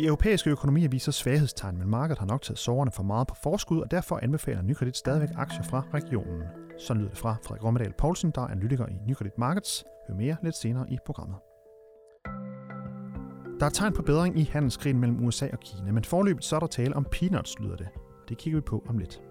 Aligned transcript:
De 0.00 0.06
europæiske 0.06 0.50
økonomier 0.50 0.88
viser 0.88 1.12
svaghedstegn, 1.12 1.78
men 1.78 1.88
markedet 1.88 2.18
har 2.18 2.26
nok 2.26 2.42
taget 2.42 2.58
soverne 2.58 2.90
for 2.90 3.02
meget 3.02 3.26
på 3.26 3.34
forskud, 3.42 3.80
og 3.80 3.90
derfor 3.90 4.18
anbefaler 4.22 4.62
Nykredit 4.62 4.96
stadigvæk 4.96 5.28
aktier 5.36 5.62
fra 5.62 5.84
regionen. 5.94 6.42
Sådan 6.78 7.00
lyder 7.00 7.10
det 7.10 7.18
fra 7.18 7.36
Frederik 7.46 7.64
Rommedal 7.64 7.92
Poulsen, 7.98 8.30
der 8.34 8.40
er 8.40 8.46
analytiker 8.46 8.86
i 8.86 8.98
Nykredit 9.06 9.38
Markets. 9.38 9.84
Hør 10.08 10.14
mere 10.14 10.36
lidt 10.42 10.56
senere 10.56 10.86
i 10.90 10.98
programmet. 11.06 11.36
Der 13.60 13.66
er 13.66 13.70
tegn 13.70 13.92
på 13.92 14.02
bedring 14.02 14.38
i 14.38 14.50
handelskrigen 14.52 15.00
mellem 15.00 15.24
USA 15.24 15.48
og 15.52 15.60
Kina, 15.60 15.92
men 15.92 16.04
forløbet 16.04 16.44
så 16.44 16.56
er 16.56 16.60
der 16.60 16.66
tale 16.66 16.96
om 16.96 17.06
peanuts, 17.12 17.58
lyder 17.58 17.76
det. 17.76 17.88
Det 18.28 18.38
kigger 18.38 18.60
vi 18.60 18.62
på 18.62 18.84
om 18.88 18.98
lidt. 18.98 19.22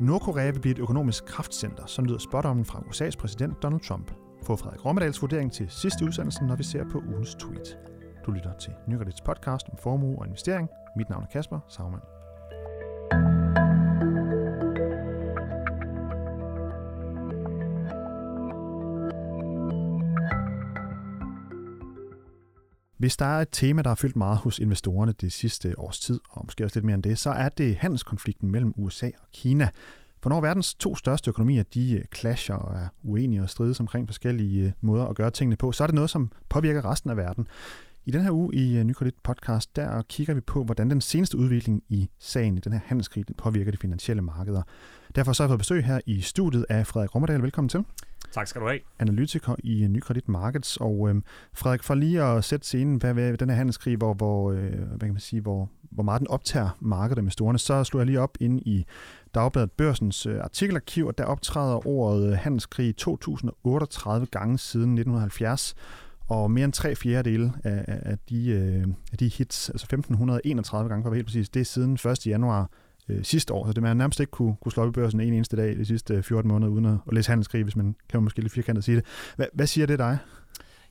Nordkorea 0.00 0.50
vil 0.50 0.60
blive 0.60 0.72
et 0.72 0.78
økonomisk 0.78 1.24
kraftcenter, 1.24 1.86
som 1.86 2.04
lyder 2.04 2.18
spådommen 2.18 2.64
fra 2.64 2.78
USA's 2.78 3.16
præsident 3.18 3.62
Donald 3.62 3.80
Trump. 3.80 4.12
Få 4.42 4.56
Frederik 4.56 4.84
Rommedals 4.84 5.22
vurdering 5.22 5.52
til 5.52 5.66
sidste 5.70 6.04
udsendelse, 6.04 6.44
når 6.44 6.56
vi 6.56 6.62
ser 6.62 6.84
på 6.92 6.98
ugens 6.98 7.34
tweet. 7.34 7.95
Du 8.26 8.30
lytter 8.30 8.52
til 8.52 8.72
Nykredits 8.86 9.20
podcast 9.20 9.68
om 9.68 9.76
formue 9.78 10.18
og 10.18 10.26
investering. 10.26 10.68
Mit 10.96 11.08
navn 11.10 11.22
er 11.22 11.26
Kasper 11.26 11.60
Sagmann. 11.68 12.02
Hvis 22.98 23.16
der 23.16 23.26
er 23.26 23.40
et 23.40 23.48
tema, 23.52 23.82
der 23.82 23.90
har 23.90 23.94
fyldt 23.94 24.16
meget 24.16 24.38
hos 24.38 24.58
investorerne 24.58 25.12
det 25.12 25.32
sidste 25.32 25.78
års 25.78 26.00
tid, 26.00 26.20
og 26.30 26.44
måske 26.44 26.64
også 26.64 26.76
lidt 26.76 26.84
mere 26.84 26.94
end 26.94 27.02
det, 27.02 27.18
så 27.18 27.30
er 27.30 27.48
det 27.48 27.76
handelskonflikten 27.76 28.50
mellem 28.50 28.74
USA 28.76 29.06
og 29.06 29.28
Kina. 29.32 29.68
For 30.22 30.30
når 30.30 30.40
verdens 30.40 30.74
to 30.74 30.96
største 30.96 31.28
økonomier, 31.28 31.62
de 31.62 31.94
øh, 31.94 32.04
clasher 32.14 32.54
og 32.54 32.76
er 32.76 32.88
uenige 33.02 33.42
og 33.42 33.50
strides 33.50 33.80
omkring 33.80 34.08
forskellige 34.08 34.66
øh, 34.66 34.72
måder 34.80 35.06
at 35.06 35.16
gøre 35.16 35.30
tingene 35.30 35.56
på, 35.56 35.72
så 35.72 35.84
er 35.84 35.86
det 35.86 35.94
noget, 35.94 36.10
som 36.10 36.32
påvirker 36.48 36.90
resten 36.90 37.10
af 37.10 37.16
verden. 37.16 37.46
I 38.06 38.10
den 38.10 38.22
her 38.22 38.30
uge 38.30 38.54
i 38.54 38.82
Nykredit 38.84 39.14
podcast, 39.22 39.76
der 39.76 40.02
kigger 40.02 40.34
vi 40.34 40.40
på, 40.40 40.64
hvordan 40.64 40.90
den 40.90 41.00
seneste 41.00 41.38
udvikling 41.38 41.82
i 41.88 42.08
sagen 42.18 42.56
i 42.56 42.60
den 42.60 42.72
her 42.72 42.80
handelskrig 42.84 43.24
påvirker 43.38 43.70
de 43.70 43.76
finansielle 43.76 44.22
markeder. 44.22 44.62
Derfor 45.16 45.32
så 45.32 45.42
har 45.42 45.46
jeg 45.46 45.50
fået 45.50 45.58
besøg 45.58 45.84
her 45.84 46.00
i 46.06 46.20
studiet 46.20 46.66
af 46.68 46.86
Frederik 46.86 47.14
Rommerdal. 47.14 47.42
Velkommen 47.42 47.68
til. 47.68 47.84
Tak 48.32 48.46
skal 48.46 48.60
du 48.60 48.66
have. 48.66 48.80
Analytiker 48.98 49.54
i 49.58 49.86
Nykredit 49.90 50.28
Markets. 50.28 50.76
Og 50.76 51.08
øhm, 51.08 51.24
Frederik, 51.52 51.82
for 51.82 51.94
lige 51.94 52.22
at 52.22 52.44
sætte 52.44 52.66
scenen, 52.66 52.96
hvad, 52.96 53.14
hvad 53.14 53.36
den 53.36 53.50
her 53.50 53.56
handelskrig, 53.56 53.96
hvor, 53.96 54.14
hvor, 54.14 54.52
øh, 54.52 54.72
hvad 54.72 54.98
kan 54.98 55.12
man 55.12 55.20
sige, 55.20 55.42
hvor, 55.42 55.70
hvor 55.90 56.02
meget 56.02 56.20
den 56.20 56.28
optager 56.28 56.76
markedet 56.80 57.24
med 57.24 57.32
storene, 57.32 57.58
så 57.58 57.84
slog 57.84 58.00
jeg 58.00 58.06
lige 58.06 58.20
op 58.20 58.36
ind 58.40 58.60
i 58.60 58.86
Dagbladet 59.34 59.72
Børsens 59.72 60.26
øh, 60.26 60.40
artikelarkiv, 60.40 61.06
og 61.06 61.18
der 61.18 61.24
optræder 61.24 61.86
ordet 61.86 62.36
handelskrig 62.36 62.96
2038 62.96 64.26
gange 64.26 64.58
siden 64.58 64.90
1970. 64.90 65.74
Og 66.28 66.50
mere 66.50 66.64
end 66.64 66.72
tre 66.72 66.94
fjerdedele 66.94 67.52
af, 67.64 67.84
af, 67.86 68.18
de, 68.28 68.48
øh, 68.48 68.86
af 69.12 69.18
de 69.18 69.28
hits, 69.28 69.70
altså 69.70 69.84
1531 69.84 70.88
gange 70.88 71.02
for 71.02 71.08
at 71.08 71.12
være 71.12 71.16
helt 71.16 71.26
præcis, 71.26 71.48
det 71.48 71.60
er 71.60 71.64
siden 71.64 71.92
1. 71.92 72.26
januar 72.26 72.70
øh, 73.08 73.24
sidste 73.24 73.54
år. 73.54 73.66
Så 73.66 73.72
det 73.72 73.82
man 73.82 73.96
nærmest 73.96 74.20
ikke 74.20 74.30
kunne, 74.30 74.56
kunne 74.60 74.72
slå 74.72 74.82
op 74.82 74.88
i 74.88 74.92
børsen 74.92 75.20
en 75.20 75.32
eneste 75.32 75.56
dag 75.56 75.76
de 75.76 75.84
sidste 75.84 76.14
øh, 76.14 76.22
14 76.22 76.48
måneder, 76.48 76.72
uden 76.72 76.84
at, 76.84 76.98
at 77.06 77.12
læse 77.14 77.30
handelskrig, 77.30 77.62
hvis 77.62 77.76
man 77.76 77.96
kan 78.08 78.18
man 78.18 78.24
måske 78.24 78.40
lidt 78.40 78.52
firkantet 78.52 78.84
sige 78.84 78.96
det. 78.96 79.04
Hva, 79.36 79.46
hvad 79.52 79.66
siger 79.66 79.86
det 79.86 79.98
dig? 79.98 80.18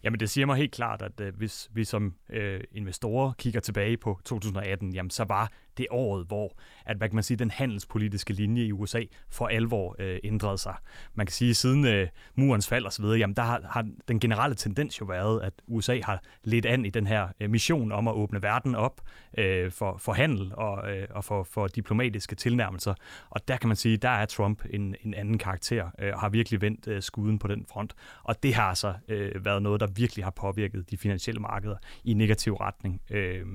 Jamen 0.03 0.19
det 0.19 0.30
siger 0.30 0.45
mig 0.45 0.58
helt 0.58 0.72
klart, 0.72 1.02
at 1.02 1.22
øh, 1.22 1.36
hvis 1.38 1.70
vi 1.73 1.83
som 1.83 2.14
øh, 2.30 2.59
investorer 2.72 3.31
kigger 3.38 3.59
tilbage 3.59 3.97
på 3.97 4.20
2018, 4.25 4.94
jamen 4.94 5.09
så 5.09 5.23
var 5.23 5.52
det 5.77 5.87
året, 5.89 6.27
hvor 6.27 6.53
at, 6.85 6.97
hvad 6.97 7.09
kan 7.09 7.15
man 7.15 7.23
sige, 7.23 7.37
den 7.37 7.51
handelspolitiske 7.51 8.33
linje 8.33 8.63
i 8.63 8.71
USA 8.71 9.01
for 9.29 9.47
alvor 9.47 9.95
øh, 9.99 10.19
ændrede 10.23 10.57
sig. 10.57 10.75
Man 11.13 11.25
kan 11.25 11.33
sige, 11.33 11.49
at 11.49 11.55
siden 11.55 11.87
øh, 11.87 12.07
murens 12.35 12.67
fald 12.67 12.85
osv., 12.85 13.05
jamen 13.05 13.35
der 13.35 13.43
har, 13.43 13.61
har 13.69 13.87
den 14.07 14.19
generelle 14.19 14.55
tendens 14.55 15.01
jo 15.01 15.05
været, 15.05 15.41
at 15.41 15.53
USA 15.67 15.99
har 16.03 16.21
lidt 16.43 16.65
an 16.65 16.85
i 16.85 16.89
den 16.89 17.07
her 17.07 17.27
øh, 17.39 17.49
mission 17.49 17.91
om 17.91 18.07
at 18.07 18.13
åbne 18.13 18.41
verden 18.41 18.75
op 18.75 19.01
øh, 19.37 19.71
for, 19.71 19.97
for 19.97 20.13
handel 20.13 20.51
og, 20.55 20.91
øh, 20.91 21.07
og 21.09 21.23
for, 21.23 21.43
for 21.43 21.67
diplomatiske 21.67 22.35
tilnærmelser. 22.35 22.93
Og 23.29 23.47
der 23.47 23.57
kan 23.57 23.67
man 23.67 23.77
sige, 23.77 23.97
der 23.97 24.09
er 24.09 24.25
Trump 24.25 24.64
en, 24.69 24.95
en 25.02 25.14
anden 25.14 25.37
karakter 25.37 25.89
øh, 25.99 26.14
og 26.14 26.19
har 26.19 26.30
virkelig 26.30 26.61
vendt 26.61 26.87
øh, 26.87 27.02
skuden 27.02 27.39
på 27.39 27.47
den 27.47 27.65
front. 27.71 27.93
Og 28.23 28.43
det 28.43 28.55
har 28.55 28.64
altså 28.64 28.93
øh, 29.08 29.45
været 29.45 29.61
noget, 29.61 29.80
der 29.80 29.87
virkelig 29.87 30.25
har 30.25 30.31
påvirket 30.31 30.91
de 30.91 30.97
finansielle 30.97 31.41
markeder 31.41 31.77
i 32.03 32.14
negativ 32.14 32.53
retning. 32.53 33.02
Øh, 33.11 33.45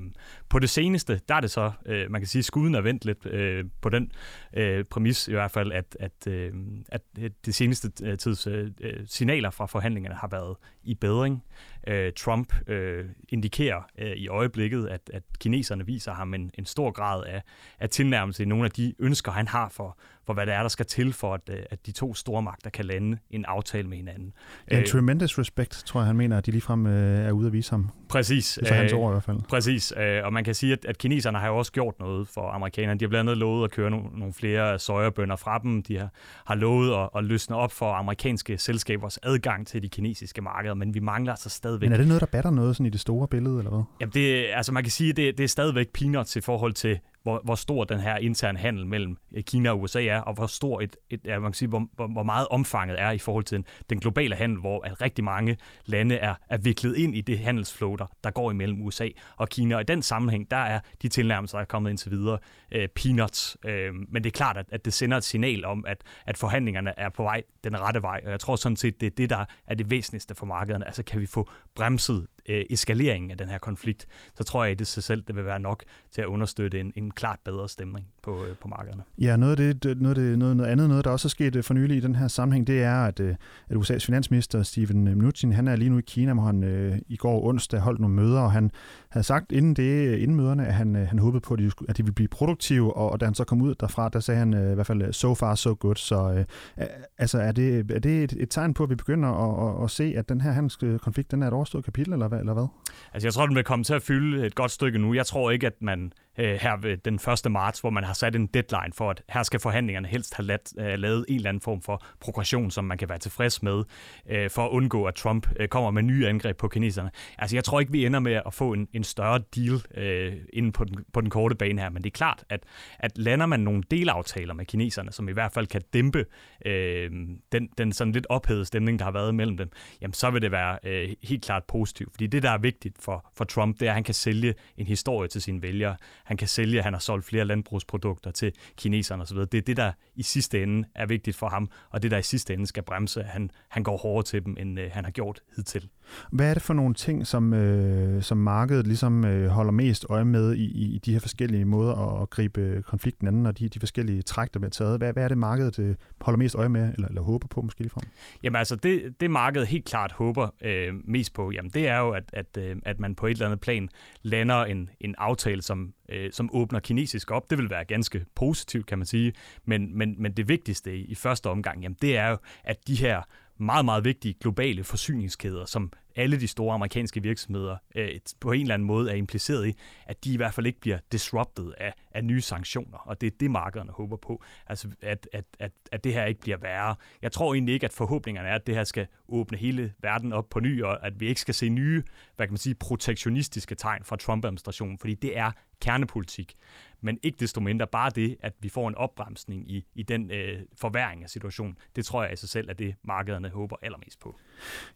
på 0.49 0.59
det 0.59 0.71
seneste, 0.71 1.21
der 1.29 1.35
er 1.35 1.41
det 1.41 1.51
så 1.51 1.73
øh, 1.87 2.10
man 2.11 2.21
kan 2.21 2.29
sige, 2.29 2.43
skuden 2.43 2.75
er 2.75 2.81
vendt 2.81 3.05
lidt 3.05 3.27
øh, 3.27 3.65
på 3.81 3.89
den 3.89 4.13
øh, 4.55 4.85
præmis 4.85 5.29
i 5.29 5.33
hvert 5.33 5.51
fald, 5.51 5.73
at, 5.73 5.97
at, 6.01 6.27
øh, 6.27 6.53
at 6.89 7.03
det 7.47 7.55
seneste 7.55 7.91
øh, 8.03 8.19
tids 8.19 8.47
øh, 8.47 8.71
øh, 8.81 9.07
signaler 9.07 9.51
fra 9.51 9.67
forhandlingerne 9.67 10.17
har 10.17 10.29
været 10.29 10.57
i 10.83 10.95
bedring. 10.95 11.45
Øh, 11.87 12.13
Trump 12.13 12.55
øh, 12.67 13.05
indikerer 13.29 13.83
øh, 13.99 14.13
i 14.13 14.29
øjeblikket, 14.29 14.87
at, 14.87 15.11
at 15.15 15.23
kineserne 15.39 15.87
viser 15.87 16.13
ham 16.13 16.35
en, 16.35 16.51
en 16.59 16.67
stor 16.67 16.91
grad 16.91 17.25
af, 17.25 17.43
af 17.81 17.91
tilnærmelse 17.91 18.43
i 18.43 18.47
nogle 18.47 18.65
af 18.65 18.71
de 18.71 18.95
ønsker, 18.99 19.33
han 19.33 19.49
har 19.49 19.69
for, 19.69 19.99
for 20.31 20.35
hvad 20.35 20.47
det 20.47 20.55
er, 20.55 20.61
der 20.61 20.69
skal 20.69 20.87
til 20.87 21.13
for, 21.13 21.35
at, 21.35 21.41
øh, 21.51 21.57
at 21.71 21.87
de 21.87 21.93
to 21.93 22.15
store 22.15 22.43
magter 22.43 22.71
kan 22.71 22.85
lande 22.85 23.19
en 23.31 23.45
aftale 23.45 23.89
med 23.89 23.97
hinanden. 23.97 24.33
En 24.69 24.79
uh, 24.79 24.85
tremendous 24.85 25.39
respect, 25.39 25.83
tror 25.87 26.01
jeg, 26.01 26.07
han 26.07 26.17
mener, 26.17 26.39
at 26.39 26.47
de 26.47 26.51
ligefrem 26.51 26.87
uh, 26.87 26.93
er 26.93 27.33
ude 27.33 27.47
at 27.47 27.53
vise 27.53 27.71
ham. 27.71 27.91
Præcis. 28.09 28.59
Er 28.59 28.75
hans 28.75 28.93
ord 28.93 29.11
i 29.11 29.13
hvert 29.13 29.23
fald. 29.23 29.39
Præcis, 29.49 29.93
uh, 29.97 30.27
og 30.27 30.33
man 30.33 30.45
kan 30.45 30.55
sige, 30.55 30.73
at, 30.73 30.85
at 30.85 30.99
kineserne 30.99 31.39
har 31.39 31.49
jo 31.49 31.57
også 31.57 31.73
gjort 31.73 31.95
noget 32.01 32.29
for 32.29 32.51
amerikanerne. 32.51 33.01
De 33.01 33.05
har 33.05 33.09
blandt 33.09 33.31
andet 33.31 33.39
lovet 33.39 33.65
at 33.65 33.71
køre 33.71 33.91
nogle, 33.91 34.07
nogle 34.19 34.35
flere 34.35 34.79
sojabønder 34.79 35.37
fra 35.37 35.59
dem. 35.59 35.83
De 35.83 35.99
har, 35.99 36.09
har 36.47 36.55
lovet 36.55 36.95
at, 36.95 37.09
at 37.17 37.25
løsne 37.25 37.57
op 37.57 37.73
for 37.73 37.93
amerikanske 37.93 38.59
selskabers 38.59 39.19
adgang 39.23 39.67
til 39.67 39.83
de 39.83 39.89
kinesiske 39.89 40.43
markeder, 40.43 40.75
men 40.75 40.95
vi 40.95 41.01
mangler 41.01 41.33
altså 41.33 41.49
stadigvæk... 41.49 41.87
Men 41.87 41.93
er 41.93 41.97
det 41.97 42.07
noget, 42.07 42.21
der 42.21 42.27
batter 42.27 42.51
noget 42.51 42.77
sådan 42.77 42.87
i 42.87 42.91
det 42.91 43.01
store 43.01 43.29
billede, 43.29 43.59
eller 43.59 43.71
hvad? 43.71 43.83
Jamen, 44.01 44.13
det, 44.13 44.47
altså 44.55 44.73
man 44.73 44.83
kan 44.83 44.91
sige, 44.91 45.11
at 45.11 45.17
det, 45.17 45.39
det 45.39 45.45
er 45.45 45.49
stadigvæk 45.49 45.89
peanuts 45.93 46.37
i 46.37 46.41
forhold 46.41 46.73
til 46.73 47.01
hvor, 47.23 47.41
hvor 47.45 47.55
stor 47.55 47.85
den 47.85 48.01
her 48.01 48.17
interne 48.17 48.59
handel 48.59 48.87
mellem 48.87 49.17
øh, 49.33 49.43
Kina 49.43 49.71
og 49.71 49.81
USA 49.81 50.05
er, 50.05 50.21
og 50.21 50.35
hvor 50.35 50.47
stor 50.47 50.81
et, 50.81 50.97
et 51.11 51.21
ja, 51.25 51.39
man 51.39 51.51
kan 51.51 51.57
sige, 51.57 51.69
hvor, 51.69 52.07
hvor, 52.07 52.23
meget 52.23 52.49
omfanget 52.51 53.01
er 53.01 53.11
i 53.11 53.19
forhold 53.19 53.45
til 53.45 53.57
den, 53.57 53.65
den 53.91 54.01
globale 54.01 54.35
handel, 54.35 54.61
hvor 54.61 54.87
at 54.87 55.01
rigtig 55.01 55.25
mange 55.25 55.57
lande 55.87 56.15
er, 56.15 56.35
er 56.49 56.59
viklet 56.59 56.97
ind 56.97 57.17
i 57.17 57.21
det 57.21 57.39
handelsfloater, 57.39 58.07
der 58.25 58.31
går 58.31 58.51
imellem 58.51 58.83
USA 58.83 59.09
og 59.37 59.49
Kina. 59.49 59.75
Og 59.75 59.81
i 59.81 59.85
den 59.85 60.03
sammenhæng, 60.03 60.51
der 60.51 60.57
er 60.57 60.81
de 61.03 61.09
tilnærmelser, 61.09 61.59
der 61.59 61.63
er 61.63 61.67
kommet 61.67 61.91
indtil 61.91 62.11
videre, 62.11 62.39
øh, 62.73 62.89
peanuts. 62.89 63.57
Øh, 63.65 63.95
men 64.09 64.25
det 64.25 64.31
er 64.31 64.37
klart, 64.37 64.57
at, 64.57 64.67
at 64.73 64.85
det 64.85 64.93
sender 64.93 65.17
et 65.17 65.25
signal 65.25 65.65
om, 65.65 65.85
at, 65.87 66.03
at 66.27 66.37
forhandlingerne 66.37 66.93
er 66.97 67.09
på 67.09 67.23
vej 67.23 67.43
den 67.65 67.81
rette 67.81 68.03
vej. 68.03 68.21
Og 68.25 68.31
jeg 68.31 68.41
tror 68.41 68.57
sådan 68.57 68.77
set, 68.77 69.01
det 69.01 69.07
er 69.07 69.11
det, 69.11 69.31
der 69.31 69.45
er 69.67 69.75
det 69.75 69.91
væsentligste 69.91 70.35
for 70.35 70.47
markederne. 70.47 70.87
Altså 70.87 71.03
kan 71.03 71.21
vi 71.21 71.27
få 71.27 71.49
bremset 71.75 72.27
øh, 72.51 72.65
eskaleringen 72.71 73.31
af 73.31 73.39
den 73.39 73.49
her 73.49 73.59
konflikt, 73.59 74.07
så 74.35 74.45
tror 74.45 74.65
jeg, 74.65 74.73
at 74.73 74.79
det 74.79 74.87
sig 74.87 75.03
selv 75.03 75.23
det 75.23 75.37
vil 75.37 75.45
være 75.45 75.61
nok 75.61 75.85
til 76.11 76.23
at 76.23 76.27
understøtte 76.27 76.81
en, 76.81 76.93
en 76.97 77.11
klart 77.11 77.39
bedre 77.45 77.69
stemning 77.69 78.07
på, 78.31 78.45
øh, 78.45 78.57
på 78.57 78.69
markederne. 78.69 79.03
Ja, 79.19 79.37
noget 79.37 79.61
af 79.61 79.81
det, 79.81 80.01
noget, 80.01 80.19
af 80.19 80.25
det, 80.25 80.39
noget, 80.39 80.57
noget 80.57 80.71
andet, 80.71 80.89
noget 80.89 81.05
der 81.05 81.11
også 81.11 81.29
er 81.29 81.31
sket 81.31 81.57
øh, 81.57 81.63
for 81.65 81.75
nylig 81.75 81.97
i 81.97 82.01
den 82.01 82.15
her 82.15 82.29
sammenhæng, 82.29 82.67
det 82.67 82.83
er, 82.83 83.05
at, 83.05 83.21
øh, 83.21 83.35
at 83.71 83.77
USA's 83.77 84.07
finansminister 84.07 84.63
Steven 84.63 85.05
Mnuchin, 85.05 85.53
han 85.53 85.69
er 85.69 85.77
lige 85.77 85.91
nu 85.91 85.99
i 85.99 86.03
Kina, 86.07 86.33
hvor 86.33 86.43
han 86.43 86.65
øh, 86.65 86.99
i 87.09 87.17
går 87.17 87.45
onsdag 87.45 87.81
holdt 87.81 88.01
nogle 88.01 88.17
møder, 88.17 88.41
og 88.41 88.53
han 88.53 88.71
havde 89.09 89.25
sagt 89.25 89.53
inden 89.53 89.75
det, 89.75 90.19
inden 90.19 90.37
møderne, 90.37 90.67
at 90.67 90.75
han, 90.75 90.95
han 90.95 91.19
håbede 91.19 91.41
på, 91.41 91.55
at 91.55 91.61
de, 91.61 91.71
at 91.89 91.97
de 91.97 92.03
ville 92.03 92.15
blive 92.15 92.29
produktive, 92.29 92.97
og, 92.97 93.13
og 93.13 93.21
da 93.21 93.25
han 93.25 93.35
så 93.35 93.45
kom 93.45 93.63
ud 93.63 93.75
derfra, 93.75 94.09
der 94.09 94.21
sagde 94.21 94.39
han 94.39 94.55
øh, 94.55 94.73
i 94.73 94.75
hvert 94.75 94.87
fald, 94.87 95.13
so 95.13 95.35
far 95.35 95.55
so 95.55 95.77
good. 95.81 95.97
Så 95.97 96.45
øh, 96.79 96.87
altså, 97.19 97.39
er 97.39 97.53
det, 97.53 97.91
er 97.91 97.99
det 97.99 98.25
et, 98.25 98.33
et 98.39 98.51
tegn 98.51 98.75
på, 98.75 98.83
at 98.83 98.91
vi 98.91 98.95
begynder 98.95 99.29
at, 99.29 99.79
at, 99.79 99.85
at 99.85 99.91
se, 99.91 100.15
at 100.17 100.29
den 100.29 100.41
her 100.41 100.51
handelskonflikt, 100.51 101.31
den 101.31 101.43
er 101.43 101.47
et 101.47 101.53
overstået 101.53 101.85
kapitel, 101.85 102.13
eller 102.13 102.29
hvad? 102.29 102.39
Eller 102.39 102.53
hvad? 102.53 102.67
Altså, 103.13 103.27
jeg 103.27 103.35
tror, 103.35 103.47
den 103.47 103.57
vil 103.57 103.65
komme 103.65 103.85
til 103.85 103.95
at 103.95 104.03
fylde 104.03 104.47
et 104.47 104.55
godt 104.55 104.71
stykke 104.71 104.99
nu. 104.99 105.15
Jeg 105.15 105.27
tror 105.27 105.51
ikke, 105.51 105.67
at 105.67 105.75
man 105.81 106.13
øh, 106.39 106.55
her 106.61 106.77
ved 106.77 106.97
den 106.97 107.15
1. 107.15 107.53
marts, 107.53 107.81
hvor 107.81 107.91
man 107.91 108.05
har 108.05 108.13
sat 108.13 108.37
en 108.37 108.47
deadline 108.47 108.93
for, 108.95 109.11
at 109.11 109.23
her 109.29 109.43
skal 109.43 109.61
forhandlingerne 109.61 110.09
helst 110.09 110.35
have 110.35 110.47
lat, 110.47 110.73
øh, 110.79 110.99
lavet 110.99 111.25
en 111.29 111.37
eller 111.37 111.49
anden 111.49 111.61
form 111.61 111.83
for 111.83 112.03
progression, 112.21 112.71
som 112.71 112.85
man 112.85 112.99
kan 112.99 113.09
være 113.09 113.19
tilfreds 113.19 113.63
med, 113.63 113.85
øh, 114.31 114.51
for 114.51 114.65
at 114.65 114.71
undgå, 114.71 115.05
at 115.05 115.15
Trump 115.15 115.47
øh, 115.57 115.69
kommer 115.69 115.91
med 115.91 116.03
nye 116.03 116.29
angreb 116.29 116.57
på 116.57 116.69
kineserne. 116.69 117.11
Altså, 117.39 117.57
jeg 117.57 117.65
tror 117.65 117.81
ikke, 117.81 117.93
vi 117.93 118.07
ender 118.07 118.21
med 118.21 118.41
at 118.47 118.55
få 118.55 118.73
en, 118.73 118.89
en 118.93 119.05
større 119.05 119.41
deal 119.57 119.81
øh, 119.97 120.37
inde 120.53 120.73
på 120.73 120.85
den, 120.85 121.05
på 121.13 121.21
den 121.21 121.31
korte 121.31 121.55
bane 121.55 121.81
her, 121.81 121.91
men 121.91 122.03
det 122.03 122.11
er 122.11 122.17
klart, 122.17 122.45
at, 122.51 122.65
at 122.99 123.19
lander 123.19 123.47
man 123.47 123.61
nogle 123.61 123.83
delaftaler 123.91 124.55
med 124.55 124.67
kineserne, 124.67 125.13
som 125.13 125.29
i 125.29 125.33
hvert 125.33 125.53
fald 125.53 125.67
kan 125.67 125.83
dæmpe 125.93 126.25
øh, 126.67 127.11
den, 127.53 127.69
den 127.79 127.93
sådan 127.93 128.13
lidt 128.13 128.27
ophedede 128.29 128.65
stemning, 128.65 128.99
der 128.99 129.05
har 129.05 129.13
været 129.13 129.35
mellem 129.35 129.57
dem, 129.57 129.71
jamen 130.01 130.15
så 130.15 130.31
vil 130.31 130.43
det 130.43 130.53
være 130.53 130.79
øh, 130.85 131.09
helt 131.23 131.45
klart 131.45 131.65
positivt. 131.65 132.13
Fordi 132.13 132.27
det, 132.27 132.43
der 132.43 132.51
er 132.51 132.59
vigtigt 132.59 132.97
for, 133.03 133.31
for 133.37 133.45
Trump, 133.45 133.81
det 133.81 133.87
er, 133.87 133.91
at 133.91 133.95
han 133.95 134.05
kan 134.05 134.15
sælge 134.15 134.55
en 134.77 134.87
historie 134.87 135.29
til 135.29 135.43
sine 135.43 135.63
vælgere 135.63 135.97
han 136.31 136.37
kan 136.37 136.49
sælge, 136.49 136.83
han 136.83 136.93
har 136.93 137.01
solgt 137.01 137.25
flere 137.25 137.45
landbrugsprodukter 137.45 138.31
til 138.31 138.53
kineserne 138.77 139.23
osv. 139.23 139.39
Det 139.39 139.55
er 139.55 139.63
det, 139.63 139.77
der 139.77 139.93
i 140.15 140.23
sidste 140.23 140.63
ende 140.63 140.89
er 140.95 141.07
vigtigt 141.07 141.37
for 141.37 141.49
ham, 141.49 141.71
og 141.91 142.03
det, 142.03 142.11
der 142.11 142.19
i 142.19 142.23
sidste 142.23 142.55
ende 142.55 142.67
skal 142.67 142.83
bremse, 142.83 143.21
at 143.21 143.27
han, 143.27 143.51
han 143.69 143.83
går 143.83 143.97
hårdere 143.97 144.23
til 144.23 144.45
dem, 144.45 144.57
end 144.59 144.81
øh, 144.81 144.91
han 144.93 145.05
har 145.05 145.11
gjort 145.11 145.43
hidtil. 145.57 145.89
Hvad 146.33 146.51
er 146.51 146.55
det 146.55 146.63
for 146.63 146.75
nogle 146.75 146.95
ting, 146.95 147.27
som, 147.27 147.55
øh, 147.55 148.23
som 148.23 148.39
markedet 148.39 148.87
ligesom 148.87 149.25
øh, 149.25 149.49
holder 149.49 149.73
mest 149.73 150.07
øje 150.09 150.25
med 150.25 150.55
i, 150.55 150.95
i 150.95 150.99
de 150.99 151.13
her 151.13 151.21
forskellige 151.21 151.65
måder 151.65 151.95
at, 151.95 152.23
at 152.23 152.31
gribe 152.31 152.83
konflikten 152.87 153.29
an, 153.29 153.47
og 153.47 153.59
de, 153.59 153.69
de 153.69 153.81
forskellige 153.81 154.23
træk, 154.23 154.55
der 154.55 154.61
bliver 154.61 154.71
taget? 154.71 154.99
Hvad, 154.99 155.13
hvad 155.13 155.25
er 155.25 155.29
det, 155.29 155.39
markedet 155.39 155.79
øh, 155.79 155.95
holder 156.21 156.39
mest 156.39 156.55
øje 156.55 156.69
med, 156.69 156.95
eller, 156.95 157.09
eller 157.09 157.23
håber 157.23 157.47
på 157.47 157.63
måske 157.63 157.81
ligefrem? 157.81 158.09
Jamen 158.43 158.57
altså, 158.57 158.77
det, 158.77 159.21
det 159.21 159.31
markedet 159.31 159.69
helt 159.69 159.85
klart 159.85 160.13
håber 160.13 160.49
øh, 160.63 160.95
mest 161.05 161.35
på, 161.35 161.51
jamen 161.51 161.71
det 161.71 161.89
er 161.89 161.99
jo, 161.99 162.11
at, 162.11 162.25
at, 162.33 162.57
øh, 162.59 162.77
at 162.85 163.01
man 163.01 163.15
på 163.15 163.27
et 163.27 163.31
eller 163.31 163.47
andet 163.47 163.61
plan 163.61 163.89
lander 164.23 164.65
en, 164.65 164.91
en 165.01 165.15
aftale, 165.19 165.63
som, 165.63 165.93
øh, 166.09 166.20
Øh, 166.21 166.33
som 166.33 166.51
åbner 166.53 166.81
kinesisk 166.81 167.31
op. 167.31 167.51
Det 167.51 167.59
vil 167.59 167.71
være 167.71 167.85
ganske 167.85 168.25
positivt, 168.35 168.87
kan 168.87 168.99
man 168.99 169.07
sige. 169.07 169.33
Men, 169.65 169.99
men, 169.99 170.15
men 170.19 170.33
det 170.33 170.49
vigtigste 170.49 170.97
i, 170.97 171.05
i 171.05 171.15
første 171.15 171.51
omgang, 171.51 171.83
jamen 171.83 171.97
det 172.03 172.17
er 172.17 172.29
jo, 172.29 172.37
at 172.65 172.77
de 172.87 172.95
her 172.95 173.23
meget, 173.59 173.85
meget 173.85 174.05
vigtige 174.05 174.35
globale 174.41 174.85
forsyningskæder, 174.85 175.65
som 175.65 175.93
alle 176.17 176.41
de 176.41 176.49
store 176.49 176.75
amerikanske 176.75 177.23
virksomheder 177.23 177.77
øh, 177.95 178.09
på 178.41 178.53
en 178.53 178.61
eller 178.61 178.75
anden 178.75 178.87
måde 178.87 179.11
er 179.11 179.15
impliceret 179.15 179.69
i, 179.69 179.75
at 180.07 180.25
de 180.25 180.33
i 180.33 180.37
hvert 180.37 180.55
fald 180.55 180.67
ikke 180.67 180.81
bliver 180.81 180.99
disrupted 181.13 181.73
af, 181.79 181.95
af 182.11 182.25
nye 182.25 182.41
sanktioner. 182.41 182.99
Og 182.99 183.21
det 183.21 183.27
er 183.27 183.37
det, 183.41 183.51
markederne 183.51 183.93
håber 183.93 184.17
på, 184.17 184.43
altså 184.67 184.89
at, 185.01 185.29
at, 185.33 185.45
at, 185.59 185.73
at 185.93 186.05
det 186.05 186.15
her 186.15 186.25
ikke 186.25 186.41
bliver 186.41 186.57
værre. 186.57 186.97
Jeg 187.23 187.33
tror 187.33 187.55
egentlig 187.55 187.75
ikke, 187.75 187.85
at 187.87 187.93
forhåbningerne 187.93 188.49
er, 188.49 188.55
at 188.55 188.67
det 188.67 188.75
her 188.75 188.85
skal 188.85 189.07
åbne 189.29 189.59
hele 189.59 189.93
verden 190.03 190.33
op 190.33 190.49
på 190.51 190.61
ny, 190.61 190.83
og 190.83 191.07
at 191.07 191.21
vi 191.21 191.29
ikke 191.29 191.41
skal 191.41 191.55
se 191.55 191.69
nye, 191.69 192.03
hvad 192.37 192.47
kan 192.47 192.53
man 192.53 192.59
sige, 192.59 192.75
protektionistiske 192.75 193.75
tegn 193.75 194.05
fra 194.05 194.17
Trump-administrationen, 194.17 194.99
fordi 194.99 195.15
det 195.15 195.39
er 195.39 195.53
kernepolitik. 195.81 196.55
Men 197.01 197.19
ikke 197.23 197.37
desto 197.41 197.61
mindre 197.61 197.87
bare 197.87 198.11
det, 198.11 198.37
at 198.41 198.53
vi 198.61 198.69
får 198.69 198.89
en 198.89 198.95
opbremsning 198.95 199.71
i, 199.71 199.87
i 199.95 200.03
den 200.03 200.31
øh, 200.31 200.61
forværing 200.81 201.23
af 201.23 201.31
situationen, 201.31 201.77
det 201.97 202.05
tror 202.05 202.23
jeg 202.23 202.33
i 202.33 202.37
sig 202.37 202.49
selv 202.49 202.69
er 202.69 202.73
det, 202.73 202.95
markederne 203.05 203.49
håber 203.49 203.77
allermest 203.83 204.21
på. 204.21 204.37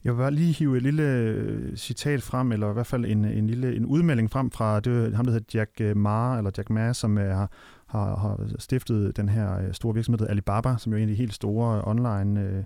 Jeg 0.04 0.18
vil 0.18 0.32
lige 0.32 0.52
hive 0.52 0.76
et 0.76 0.82
lille 0.82 1.03
lille 1.04 1.70
øh, 1.70 1.76
citat 1.76 2.22
frem, 2.22 2.52
eller 2.52 2.70
i 2.70 2.72
hvert 2.72 2.86
fald 2.86 3.04
en, 3.04 3.24
en 3.24 3.46
lille 3.46 3.76
en 3.76 3.86
udmelding 3.86 4.30
frem 4.30 4.50
fra 4.50 4.80
det, 4.80 5.16
ham, 5.16 5.24
der 5.24 5.32
hedder 5.32 5.58
Jack 5.58 5.70
øh, 5.80 5.96
Ma, 5.96 6.36
eller 6.36 6.50
Jack 6.56 6.70
Ma, 6.70 6.92
som 6.92 7.18
øh, 7.18 7.24
er, 7.24 7.46
har, 7.86 8.16
har 8.16 8.40
stiftet 8.58 9.16
den 9.16 9.28
her 9.28 9.72
store 9.72 9.94
virksomhed, 9.94 10.28
Alibaba, 10.28 10.76
som 10.78 10.92
jo 10.92 10.98
er 10.98 11.02
en 11.02 11.08
af 11.08 11.14
de 11.14 11.18
helt 11.18 11.34
store 11.34 11.82
online 11.84 12.40
øh, 12.40 12.64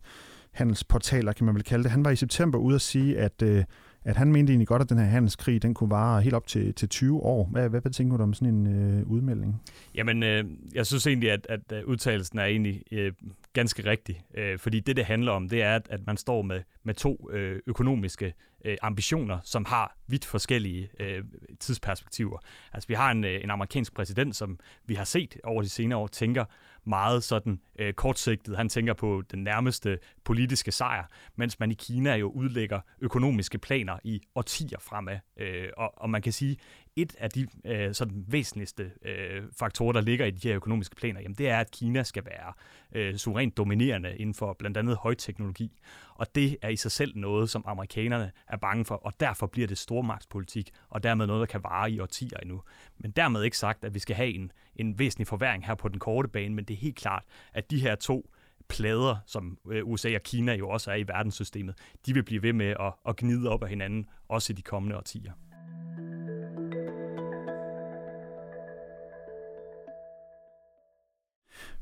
handelsportaler, 0.53 1.33
kan 1.33 1.47
man 1.47 1.55
vel 1.55 1.65
kalde 1.65 1.85
det. 1.85 1.91
Han 1.91 2.05
var 2.05 2.11
i 2.11 2.17
september 2.17 2.59
ude 2.59 2.75
at 2.75 2.81
sige, 2.81 3.19
at 3.19 3.43
øh, 3.43 3.65
at 4.05 4.17
han 4.17 4.33
mente 4.33 4.53
egentlig 4.53 4.69
godt, 4.69 4.83
at 4.83 4.89
den 4.89 4.99
her 4.99 5.05
handelskrig, 5.05 5.63
den 5.63 5.75
kunne 5.75 5.91
vare 5.91 6.23
helt 6.23 6.35
op 6.35 6.47
til, 6.47 6.75
til 6.75 6.89
20 6.89 7.21
år. 7.21 7.49
Hvad, 7.53 7.69
hvad 7.69 7.81
tænker 7.81 8.17
du 8.17 8.23
om 8.23 8.35
sådan 8.35 8.55
en 8.55 8.67
øh, 8.67 9.07
udmelding? 9.07 9.63
Jamen, 9.95 10.23
øh, 10.23 10.45
jeg 10.75 10.87
synes 10.87 11.07
egentlig, 11.07 11.31
at, 11.31 11.47
at 11.49 11.85
udtalelsen 11.85 12.39
er 12.39 12.45
egentlig 12.45 12.83
øh, 12.93 13.13
ganske 13.53 13.91
rigtig. 13.91 14.23
Øh, 14.35 14.59
fordi 14.59 14.81
det, 14.81 14.97
det 14.97 15.05
handler 15.05 15.33
om, 15.33 15.49
det 15.49 15.63
er, 15.63 15.75
at, 15.75 15.87
at 15.91 16.01
man 16.07 16.17
står 16.17 16.43
med, 16.43 16.61
med 16.83 16.95
to 16.95 17.31
øh, 17.33 17.61
økonomiske 17.67 18.35
øh, 18.65 18.77
ambitioner, 18.83 19.39
som 19.45 19.65
har 19.65 19.98
vidt 20.09 20.25
forskellige 20.25 20.91
øh, 21.01 21.25
tidsperspektiver. 21.61 22.39
Altså, 22.73 22.89
vi 22.89 22.95
har 22.95 23.11
en, 23.11 23.25
øh, 23.25 23.45
en 23.45 23.51
amerikansk 23.51 23.95
præsident, 23.95 24.37
som 24.37 24.59
vi 24.87 24.95
har 24.95 25.05
set 25.05 25.37
over 25.45 25.63
de 25.63 25.69
senere 25.69 25.99
år, 25.99 26.07
tænker 26.07 26.45
meget 26.85 27.25
sådan 27.25 27.61
øh, 27.79 27.93
kortsigtet. 27.93 28.57
Han 28.57 28.69
tænker 28.69 28.95
på 28.95 29.23
den 29.31 29.45
nærmeste 29.45 29.99
politiske 30.25 30.73
sejr, 30.73 31.05
mens 31.37 31.61
man 31.61 31.71
i 31.71 31.75
Kina 31.75 32.15
jo 32.15 32.31
udlægger 32.31 32.81
økonomiske 33.01 33.59
planer 33.59 33.99
i 34.05 34.21
årtier 34.35 34.79
fremad. 34.79 35.19
Øh, 35.37 35.69
og, 35.77 35.93
og 35.97 36.11
man 36.11 36.23
kan 36.23 36.33
sige, 36.33 36.57
et 37.03 37.17
af 37.19 37.31
de 37.31 37.47
øh, 37.65 37.95
sådan 37.95 38.25
væsentligste 38.29 38.91
øh, 39.03 39.43
faktorer, 39.59 39.93
der 39.93 40.01
ligger 40.01 40.27
i 40.27 40.31
de 40.31 40.49
her 40.49 40.57
økonomiske 40.57 40.97
planer, 40.97 41.21
jamen 41.21 41.35
det 41.35 41.49
er, 41.49 41.59
at 41.59 41.71
Kina 41.71 42.03
skal 42.03 42.25
være 42.25 42.53
øh, 42.93 43.17
suverænt 43.17 43.57
dominerende 43.57 44.17
inden 44.17 44.35
for 44.35 44.53
blandt 44.53 44.77
andet 44.77 44.97
højteknologi. 44.97 45.79
Og 46.15 46.35
det 46.35 46.57
er 46.63 46.69
i 46.69 46.77
sig 46.77 46.91
selv 46.91 47.13
noget, 47.17 47.51
som 47.51 47.65
amerikanerne 47.67 48.31
er 48.49 48.57
bange 48.57 48.85
for, 48.85 48.95
og 48.95 49.13
derfor 49.21 49.47
bliver 49.47 49.69
det 49.69 49.79
stormagtspolitik, 49.79 50.71
og 50.89 51.03
dermed 51.03 51.27
noget, 51.27 51.41
der 51.41 51.47
kan 51.47 51.65
vare 51.65 51.91
i 51.91 52.01
årtier 52.01 52.39
endnu. 52.43 52.63
Men 52.99 53.11
dermed 53.11 53.43
ikke 53.43 53.59
sagt, 53.59 53.85
at 53.85 53.95
vi 53.95 53.99
skal 53.99 54.17
have 54.17 54.35
en, 54.35 54.53
en 54.77 54.99
væsentlig 54.99 55.27
forværing 55.27 55.67
her 55.67 55.75
på 55.75 55.89
den 55.89 55.99
korte 55.99 56.29
bane, 56.29 56.55
men 56.55 56.65
det 56.65 56.75
er 56.75 56.79
helt 56.79 56.97
klart, 56.97 57.23
at 57.53 57.71
de 57.71 57.81
her 57.81 57.95
to 57.95 58.31
plader, 58.69 59.17
som 59.27 59.59
øh, 59.71 59.85
USA 59.85 60.15
og 60.15 60.23
Kina 60.23 60.55
jo 60.55 60.69
også 60.69 60.91
er 60.91 60.95
i 60.95 61.09
verdenssystemet, 61.09 61.75
de 62.07 62.15
vil 62.15 62.23
blive 62.23 62.43
ved 62.43 62.53
med 62.53 62.75
at, 62.81 62.93
at 63.09 63.17
gnide 63.17 63.51
op 63.51 63.63
af 63.63 63.69
hinanden, 63.69 64.07
også 64.29 64.53
i 64.53 64.57
de 64.57 64.63
kommende 64.63 64.97
årtier. 64.97 65.33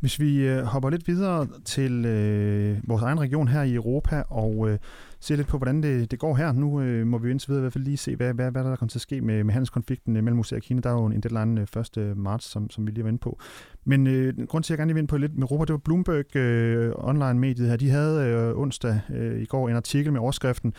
Hvis 0.06 0.20
vi 0.20 0.48
øh, 0.48 0.62
hopper 0.62 0.90
lidt 0.90 1.08
videre 1.08 1.46
til 1.64 2.04
øh, 2.04 2.78
vores 2.88 3.02
egen 3.02 3.20
region 3.20 3.48
her 3.48 3.62
i 3.62 3.74
Europa 3.74 4.22
og 4.28 4.68
øh, 4.68 4.78
ser 5.20 5.36
lidt 5.36 5.48
på, 5.48 5.56
hvordan 5.56 5.82
det, 5.82 6.10
det 6.10 6.18
går 6.18 6.34
her. 6.34 6.52
Nu 6.52 6.80
øh, 6.80 7.06
må 7.06 7.18
vi 7.18 7.30
indtil 7.30 7.48
videre 7.48 7.60
i 7.60 7.62
hvert 7.62 7.72
fald 7.72 7.84
lige 7.84 7.96
se, 7.96 8.16
hvad, 8.16 8.34
hvad, 8.34 8.50
hvad 8.50 8.64
der 8.64 8.76
kommer 8.76 8.90
til 8.90 8.98
at 8.98 9.02
ske 9.02 9.20
med, 9.20 9.44
med 9.44 9.52
handelskonflikten 9.52 10.16
øh, 10.16 10.24
mellem 10.24 10.40
USA 10.40 10.56
og 10.56 10.62
Kina. 10.62 10.80
Der 10.80 10.90
er 10.90 10.94
jo 10.94 11.06
en 11.06 11.20
deadline 11.20 11.66
øh, 11.76 11.82
1. 11.96 12.16
Marts, 12.16 12.44
som, 12.44 12.70
som 12.70 12.86
vi 12.86 12.90
lige 12.90 13.04
var 13.04 13.08
inde 13.08 13.18
på. 13.18 13.38
Men 13.84 14.06
øh, 14.06 14.46
grund 14.48 14.64
til, 14.64 14.72
at 14.72 14.78
jeg 14.78 14.78
gerne 14.78 14.94
vil 14.94 15.00
ind 15.00 15.08
på 15.08 15.16
lidt 15.16 15.34
med 15.34 15.42
Europa, 15.42 15.64
det 15.64 15.72
var 15.72 15.78
Bloomberg 15.78 16.36
øh, 16.36 16.92
online-mediet 16.96 17.68
her. 17.68 17.76
De 17.76 17.90
havde 17.90 18.26
øh, 18.26 18.58
onsdag 18.58 19.00
øh, 19.14 19.42
i 19.42 19.44
går 19.44 19.68
en 19.68 19.76
artikel 19.76 20.12
med 20.12 20.20
overskriften 20.20 20.74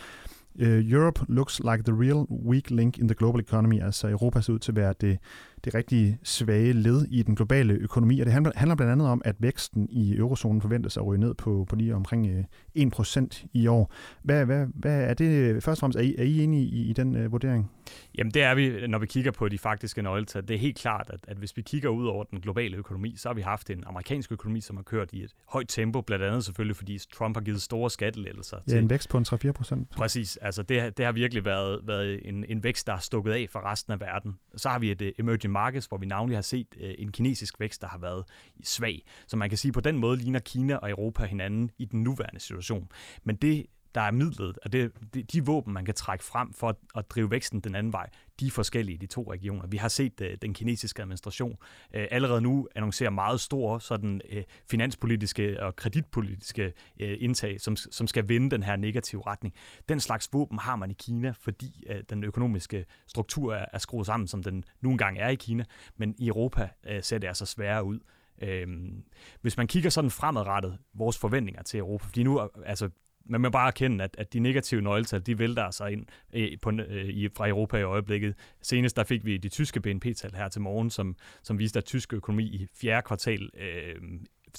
øh, 0.58 0.90
Europe 0.90 1.20
looks 1.28 1.60
like 1.60 1.82
the 1.82 1.92
real 1.92 2.26
weak 2.30 2.70
link 2.70 2.98
in 2.98 3.08
the 3.08 3.14
global 3.14 3.40
economy. 3.40 3.82
Altså 3.82 4.08
Europa 4.08 4.40
ser 4.40 4.52
ud 4.52 4.58
til 4.58 4.72
at 4.72 4.76
være 4.76 4.94
det, 5.00 5.18
det 5.64 5.74
rigtige 5.74 6.18
svage 6.22 6.72
led 6.72 7.06
i 7.10 7.22
den 7.22 7.34
globale 7.34 7.74
økonomi. 7.74 8.20
Og 8.20 8.26
det 8.26 8.32
handler, 8.32 8.74
blandt 8.74 8.92
andet 8.92 9.08
om, 9.08 9.22
at 9.24 9.36
væksten 9.38 9.88
i 9.90 10.16
eurozonen 10.16 10.60
forventes 10.60 10.96
at 10.96 11.06
ryge 11.06 11.20
ned 11.20 11.34
på, 11.34 11.66
på 11.68 11.76
lige 11.76 11.94
omkring 11.94 12.46
1% 12.78 13.20
øh, 13.20 13.28
i 13.52 13.66
år. 13.66 13.92
Hvad, 14.22 14.46
hvad, 14.46 14.66
hvad 14.74 15.00
er 15.02 15.14
det 15.14 15.54
først 15.54 15.68
og 15.68 15.78
fremmest? 15.78 15.98
Er 15.98 16.02
I, 16.02 16.14
er 16.18 16.22
I 16.22 16.42
enige 16.42 16.64
i, 16.64 16.90
i 16.90 16.92
den 16.92 17.24
uh, 17.24 17.32
vurdering? 17.32 17.70
Jamen 18.18 18.30
det 18.34 18.42
er 18.42 18.54
vi, 18.54 18.86
når 18.86 18.98
vi 18.98 19.06
kigger 19.06 19.30
på 19.30 19.48
de 19.48 19.58
faktiske 19.58 20.02
nøgletal. 20.02 20.48
Det 20.48 20.54
er 20.54 20.58
helt 20.58 20.78
klart, 20.78 21.10
at, 21.12 21.20
at 21.28 21.36
hvis 21.36 21.56
vi 21.56 21.62
kigger 21.62 21.88
ud 21.88 22.06
over 22.06 22.24
den 22.24 22.40
globale 22.40 22.76
økonomi, 22.76 23.14
så 23.16 23.28
har 23.28 23.34
vi 23.34 23.42
haft 23.42 23.70
en 23.70 23.84
amerikansk 23.86 24.32
økonomi, 24.32 24.60
som 24.60 24.76
har 24.76 24.82
kørt 24.82 25.08
i 25.12 25.22
et 25.22 25.34
højt 25.48 25.68
tempo, 25.68 26.00
blandt 26.00 26.24
andet 26.24 26.44
selvfølgelig, 26.44 26.76
fordi 26.76 26.98
Trump 27.14 27.36
har 27.36 27.42
givet 27.42 27.62
store 27.62 27.90
skattelettelser. 27.90 28.56
Ja, 28.66 28.72
til, 28.72 28.78
en 28.78 28.90
vækst 28.90 29.08
på 29.08 29.18
en 29.18 29.26
3-4 29.28 29.52
procent. 29.52 29.90
Præcis. 29.90 30.36
Altså 30.36 30.62
det, 30.62 30.96
det 30.96 31.04
har 31.04 31.12
virkelig 31.12 31.44
været, 31.44 31.80
været 31.86 32.20
en, 32.28 32.44
en 32.48 32.64
vækst, 32.64 32.86
der 32.86 32.92
er 32.92 32.98
stukket 32.98 33.32
af 33.32 33.46
for 33.50 33.70
resten 33.70 33.92
af 33.92 34.00
verden. 34.00 34.38
Så 34.56 34.68
har 34.68 34.78
vi 34.78 34.90
et 34.90 35.02
uh, 35.02 35.08
emerging 35.18 35.52
markeds, 35.58 35.86
hvor 35.86 35.98
vi 35.98 36.06
navnlig 36.06 36.36
har 36.36 36.42
set 36.42 36.66
øh, 36.80 36.94
en 36.98 37.12
kinesisk 37.12 37.60
vækst, 37.60 37.82
der 37.82 37.88
har 37.88 37.98
været 37.98 38.24
svag. 38.64 39.02
Så 39.26 39.36
man 39.36 39.48
kan 39.48 39.58
sige, 39.58 39.72
på 39.72 39.80
den 39.80 39.98
måde 39.98 40.16
ligner 40.16 40.40
Kina 40.40 40.76
og 40.76 40.90
Europa 40.90 41.24
hinanden 41.24 41.70
i 41.78 41.84
den 41.84 42.02
nuværende 42.02 42.40
situation. 42.40 42.88
Men 43.24 43.36
det 43.36 43.66
der 43.98 44.04
er 44.04 44.10
midlet, 44.10 44.58
og 44.62 44.72
det, 44.72 44.92
de, 45.14 45.22
de 45.22 45.46
våben, 45.46 45.72
man 45.72 45.84
kan 45.84 45.94
trække 45.94 46.24
frem 46.24 46.52
for 46.52 46.68
at, 46.68 46.76
at 46.96 47.10
drive 47.10 47.30
væksten 47.30 47.60
den 47.60 47.74
anden 47.74 47.92
vej, 47.92 48.10
de 48.40 48.46
er 48.46 48.50
forskellige 48.50 48.94
i 48.94 48.98
de 48.98 49.06
to 49.06 49.32
regioner. 49.32 49.66
Vi 49.66 49.76
har 49.76 49.88
set 49.88 50.20
uh, 50.20 50.26
den 50.42 50.54
kinesiske 50.54 51.02
administration 51.02 51.50
uh, 51.50 52.02
allerede 52.10 52.40
nu 52.40 52.68
annoncere 52.74 53.10
meget 53.10 53.40
store 53.40 53.80
sådan, 53.80 54.20
uh, 54.32 54.42
finanspolitiske 54.70 55.62
og 55.62 55.76
kreditpolitiske 55.76 56.64
uh, 56.66 56.72
indtag, 56.98 57.60
som, 57.60 57.76
som 57.76 58.06
skal 58.06 58.28
vende 58.28 58.50
den 58.50 58.62
her 58.62 58.76
negative 58.76 59.22
retning. 59.26 59.54
Den 59.88 60.00
slags 60.00 60.28
våben 60.32 60.58
har 60.58 60.76
man 60.76 60.90
i 60.90 60.94
Kina, 60.98 61.34
fordi 61.40 61.84
uh, 61.90 61.96
den 62.10 62.24
økonomiske 62.24 62.84
struktur 63.06 63.54
er, 63.54 63.64
er 63.72 63.78
skruet 63.78 64.06
sammen, 64.06 64.26
som 64.26 64.42
den 64.42 64.64
nu 64.80 64.90
engang 64.90 65.18
er 65.18 65.28
i 65.28 65.34
Kina, 65.34 65.64
men 65.96 66.14
i 66.18 66.28
Europa 66.28 66.68
uh, 66.90 66.96
ser 67.02 67.18
det 67.18 67.28
altså 67.28 67.46
sværere 67.46 67.84
ud. 67.84 67.98
Øhm, 68.42 69.04
hvis 69.40 69.56
man 69.56 69.66
kigger 69.66 69.90
sådan 69.90 70.10
fremadrettet, 70.10 70.78
vores 70.94 71.18
forventninger 71.18 71.62
til 71.62 71.80
Europa, 71.80 72.04
fordi 72.04 72.22
nu, 72.22 72.50
altså 72.66 72.90
man 73.28 73.40
må 73.40 73.50
bare 73.50 73.66
erkende, 73.66 74.04
at, 74.04 74.14
at 74.18 74.32
de 74.32 74.38
negative 74.38 74.80
nøgletal, 74.80 75.20
de 75.26 75.38
vælter 75.38 75.70
sig 75.70 75.92
ind 75.92 76.06
øh, 76.32 76.58
på, 76.62 76.70
øh, 76.70 77.04
i, 77.04 77.28
fra 77.36 77.48
Europa 77.48 77.76
i 77.76 77.82
øjeblikket. 77.82 78.34
Senest 78.62 78.96
der 78.96 79.04
fik 79.04 79.24
vi 79.24 79.36
de 79.36 79.48
tyske 79.48 79.80
BNP-tal 79.80 80.34
her 80.34 80.48
til 80.48 80.60
morgen, 80.60 80.90
som, 80.90 81.16
som 81.42 81.58
viste, 81.58 81.78
at 81.78 81.84
tysk 81.84 82.12
økonomi 82.12 82.44
i 82.44 82.66
fjerde 82.80 83.02
kvartal 83.06 83.50
øh, 83.58 83.94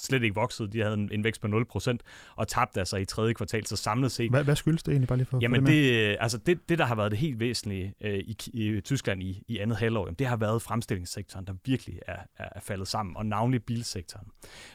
slet 0.00 0.22
ikke 0.22 0.34
vokset. 0.34 0.72
De 0.72 0.80
havde 0.80 0.94
en, 0.94 1.08
en 1.12 1.24
vækst 1.24 1.40
på 1.40 1.46
0%, 1.46 1.96
og 2.36 2.48
tabte 2.48 2.80
altså 2.80 2.96
i 2.96 3.04
tredje 3.04 3.32
kvartal, 3.32 3.66
så 3.66 3.76
samlet 3.76 4.12
set... 4.12 4.30
Hvad, 4.30 4.44
hvad 4.44 4.56
skyldes 4.56 4.82
det 4.82 4.92
egentlig 4.92 5.08
bare 5.08 5.18
lige 5.18 5.26
for 5.26 5.38
Jamen 5.42 5.66
det, 5.66 5.72
det, 5.72 6.16
altså 6.20 6.38
det, 6.38 6.68
det, 6.68 6.78
der 6.78 6.84
har 6.84 6.94
været 6.94 7.10
det 7.10 7.18
helt 7.18 7.40
væsentlige 7.40 7.94
øh, 8.00 8.18
i, 8.18 8.36
i 8.52 8.80
Tyskland 8.80 9.22
i, 9.22 9.42
i 9.48 9.58
andet 9.58 9.76
halvår, 9.76 10.06
jamen 10.06 10.14
det 10.14 10.26
har 10.26 10.36
været 10.36 10.62
fremstillingssektoren, 10.62 11.46
der 11.46 11.52
virkelig 11.64 11.98
er, 12.06 12.16
er, 12.38 12.60
faldet 12.60 12.88
sammen, 12.88 13.16
og 13.16 13.26
navnlig 13.26 13.64
bilsektoren. 13.64 14.26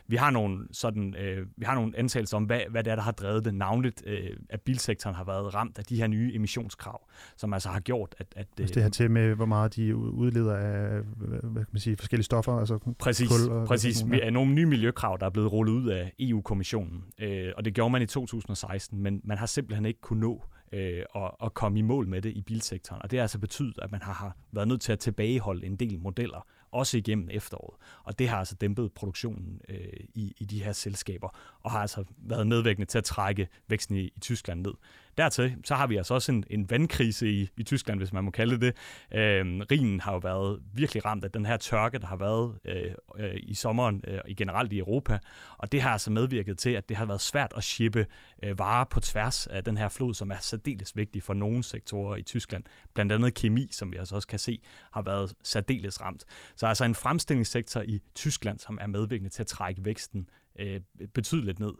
Vi 0.08 0.16
har 0.16 0.30
nogle, 0.30 0.68
sådan, 0.72 1.16
øh, 1.16 1.48
vi 1.58 1.66
har 1.66 1.76
nogle 1.76 1.98
antagelser 1.98 2.38
om, 2.38 2.44
hvad, 2.44 2.62
hvad 2.70 2.84
det 2.84 2.92
er, 2.92 2.96
der 2.96 3.04
har 3.04 3.12
drevet 3.12 3.46
det. 3.46 3.54
Navnligt, 3.54 4.04
øh, 4.06 4.30
at 4.50 4.62
bilsektoren 4.62 5.16
har 5.16 5.24
været 5.24 5.54
ramt 5.54 5.78
af 5.78 5.84
de 5.84 5.96
her 5.96 6.08
nye 6.08 6.32
emissionskrav, 6.36 7.08
som 7.38 7.54
altså 7.54 7.70
har 7.70 7.80
gjort, 7.80 8.16
at... 8.18 8.28
at 8.36 8.48
altså 8.60 8.74
det 8.74 8.84
her 8.84 8.90
til 8.90 9.12
med, 9.12 9.36
hvor 9.36 9.46
meget 9.46 9.76
de 9.76 9.96
udleder 9.96 10.56
af 10.56 11.02
hvad 11.26 11.40
kan 11.40 11.66
man 11.72 11.80
sige, 11.80 11.98
forskellige 11.98 12.26
stoffer, 12.26 12.54
altså 12.60 12.80
præcis, 13.00 13.30
kul 13.30 13.52
og... 13.52 13.68
Præcis, 13.68 14.04
vi 14.12 14.22
er 14.22 14.30
nogle 14.30 14.54
nye 14.54 14.66
miljøkrav, 14.66 15.15
krav, 15.16 15.20
der 15.20 15.26
er 15.26 15.30
blevet 15.30 15.52
rullet 15.52 15.74
ud 15.74 15.90
af 15.90 16.14
EU-kommissionen. 16.20 17.04
Øh, 17.20 17.54
og 17.58 17.66
det 17.66 17.74
gjorde 17.74 17.90
man 17.90 18.02
i 18.02 18.06
2016, 18.06 19.00
men 19.00 19.22
man 19.24 19.38
har 19.38 19.46
simpelthen 19.46 19.86
ikke 19.86 20.02
kunnet 20.02 20.22
nå 20.22 20.44
øh, 20.72 21.04
at, 21.16 21.32
at 21.44 21.54
komme 21.54 21.80
i 21.80 21.82
mål 21.82 22.08
med 22.08 22.22
det 22.22 22.34
i 22.36 22.42
bilsektoren. 22.42 23.02
Og 23.02 23.12
det 23.12 23.20
har 23.20 23.24
altså 23.24 23.40
betydet, 23.40 23.80
at 23.82 23.92
man 23.92 24.02
har, 24.02 24.14
har 24.14 24.38
været 24.52 24.68
nødt 24.68 24.82
til 24.82 24.92
at 24.92 25.00
tilbageholde 25.00 25.66
en 25.66 25.76
del 25.76 26.00
modeller 26.00 26.46
også 26.72 26.98
igennem 26.98 27.30
efteråret. 27.32 27.78
Og 28.04 28.20
det 28.20 28.30
har 28.30 28.38
altså 28.38 28.56
dæmpet 28.56 28.92
produktionen 28.94 29.62
øh, 29.70 29.78
i, 30.16 30.34
i 30.38 30.46
de 30.46 30.64
her 30.64 30.72
selskaber, 30.72 31.30
og 31.64 31.72
har 31.72 31.80
altså 31.80 32.04
været 32.18 32.48
medvirkende 32.48 32.86
til 32.86 32.98
at 32.98 33.04
trække 33.04 33.48
væksten 33.68 33.96
i, 33.96 34.04
i 34.04 34.20
Tyskland 34.22 34.62
ned. 34.62 34.74
Dertil 35.18 35.56
så 35.64 35.76
har 35.76 35.88
vi 35.88 35.96
altså 35.96 36.14
også 36.14 36.32
en, 36.32 36.44
en 36.50 36.70
vandkrise 36.70 37.30
i, 37.30 37.50
i 37.58 37.64
Tyskland, 37.64 38.00
hvis 38.00 38.14
man 38.14 38.24
må 38.24 38.32
kalde 38.32 38.60
det. 38.60 38.76
Øh, 39.14 39.46
Rhinen 39.72 40.00
har 40.00 40.14
jo 40.14 40.18
været 40.18 40.60
virkelig 40.74 41.06
ramt 41.06 41.24
af 41.24 41.32
den 41.32 41.46
her 41.46 41.58
tørke, 41.58 42.00
der 42.00 42.08
har 42.08 42.16
været 42.16 42.58
øh, 42.66 42.92
øh, 43.18 43.36
i 43.38 43.54
sommeren 43.54 44.04
øh, 44.08 44.20
i 44.28 44.34
generelt 44.34 44.74
i 44.74 44.80
Europa, 44.80 45.20
og 45.58 45.72
det 45.72 45.82
har 45.82 45.90
altså 45.90 46.12
medvirket 46.12 46.58
til, 46.58 46.70
at 46.70 46.90
det 46.90 46.98
har 46.98 47.06
været 47.06 47.22
svært 47.22 47.54
at 47.58 47.64
shippe 47.64 48.06
øh, 48.44 48.60
varer 48.60 48.86
på 48.86 49.00
tværs 49.00 49.48
af 49.48 49.64
den 49.64 49.78
her 49.78 49.90
flod, 49.90 50.14
som 50.14 50.32
er 50.32 50.38
særdeles 50.42 50.96
vigtig 50.96 51.24
for 51.24 51.34
nogle 51.34 51.64
sektorer 51.64 52.16
i 52.16 52.22
Tyskland. 52.22 52.64
Blandt 52.94 53.12
andet 53.12 53.34
kemi, 53.34 53.68
som 53.72 53.92
vi 53.92 53.98
altså 53.98 54.16
også 54.16 54.28
kan 54.28 54.40
se, 54.40 54.62
har 54.92 55.02
været 55.02 55.34
særdeles 55.44 56.02
ramt. 56.02 56.26
Så 56.56 56.68
altså 56.68 56.86
en 56.86 56.96
fremstillingssektor 56.96 57.82
i 57.82 58.02
Tyskland, 58.16 58.60
som 58.60 58.78
er 58.82 58.88
medvirkende 58.88 59.30
til 59.30 59.44
at 59.44 59.48
trække 59.48 59.86
væksten 59.86 60.30
øh, 60.60 60.82
betydeligt 61.14 61.60
ned. 61.60 61.74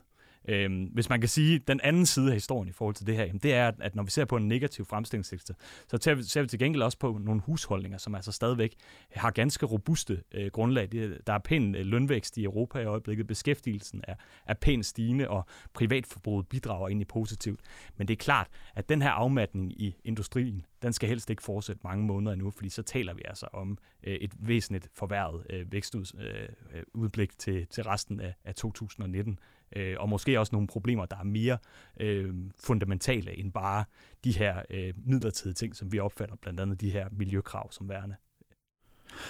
Øhm, 0.48 0.84
hvis 0.84 1.10
man 1.10 1.20
kan 1.20 1.30
sige, 1.30 1.60
den 1.60 1.80
anden 1.84 2.06
side 2.06 2.28
af 2.28 2.34
historien 2.34 2.70
i 2.70 2.72
forhold 2.72 2.96
til 2.96 3.08
det 3.08 3.16
her, 3.16 3.26
jamen 3.26 3.40
det 3.44 3.54
er, 3.54 3.72
at 3.80 3.96
når 3.96 4.04
vi 4.04 4.12
ser 4.12 4.26
på 4.26 4.38
en 4.38 4.48
negativ 4.48 4.86
fremstillingssektor, 4.86 5.56
så 5.88 5.98
ser 6.02 6.16
vi, 6.16 6.24
ser 6.24 6.42
vi 6.42 6.48
til 6.48 6.60
gengæld 6.60 6.84
også 6.84 6.98
på 6.98 7.20
nogle 7.24 7.42
husholdninger, 7.42 7.98
som 7.98 8.16
altså 8.16 8.32
stadigvæk 8.32 8.76
har 9.16 9.32
ganske 9.32 9.66
robuste 9.66 10.22
øh, 10.32 10.52
grundlag. 10.52 10.92
Der 11.28 11.34
er 11.34 11.40
pæn 11.40 11.76
øh, 11.76 11.86
lønvækst 11.86 12.38
i 12.38 12.44
Europa 12.44 12.80
i 12.80 12.86
øjeblikket, 12.86 13.28
beskæftigelsen 13.28 14.02
er, 14.04 14.16
er 14.48 14.54
pænt 14.54 14.86
stigende, 14.86 15.30
og 15.30 15.46
privatforbruget 15.74 16.48
bidrager 16.48 16.88
egentlig 16.88 17.08
positivt. 17.08 17.60
Men 17.98 18.08
det 18.08 18.14
er 18.14 18.24
klart, 18.24 18.48
at 18.76 18.90
den 18.90 19.02
her 19.02 19.10
afmatning 19.10 19.82
i 19.82 19.96
industrien, 20.04 20.66
den 20.82 20.94
skal 20.94 21.10
helst 21.10 21.30
ikke 21.30 21.44
fortsætte 21.44 21.82
mange 21.84 22.06
måneder 22.06 22.34
endnu, 22.34 22.52
fordi 22.52 22.70
så 22.70 22.84
taler 22.84 23.14
vi 23.14 23.22
altså 23.26 23.48
om 23.54 23.78
øh, 24.04 24.16
et 24.16 24.32
væsentligt 24.40 24.90
forværret 24.94 25.46
øh, 25.50 25.72
vækstudblik 25.72 27.30
øh, 27.30 27.34
øh 27.34 27.38
til, 27.38 27.68
til 27.68 27.84
resten 27.84 28.20
af, 28.20 28.34
af 28.46 28.56
2019 28.56 29.40
øh, 29.76 29.96
og 30.00 30.10
måske 30.10 30.35
også 30.40 30.56
nogle 30.56 30.68
problemer, 30.68 31.06
der 31.06 31.18
er 31.18 31.24
mere 31.24 31.58
øh, 32.00 32.34
fundamentale 32.60 33.40
end 33.40 33.52
bare 33.52 33.86
de 34.24 34.32
her 34.32 34.62
øh, 34.70 34.94
midlertidige 35.06 35.54
ting, 35.54 35.76
som 35.76 35.92
vi 35.92 36.00
opfatter, 36.00 36.36
blandt 36.36 36.60
andet 36.60 36.82
de 36.82 36.90
her 36.90 37.08
miljøkrav 37.12 37.72
som 37.72 37.90
værende. 37.90 38.16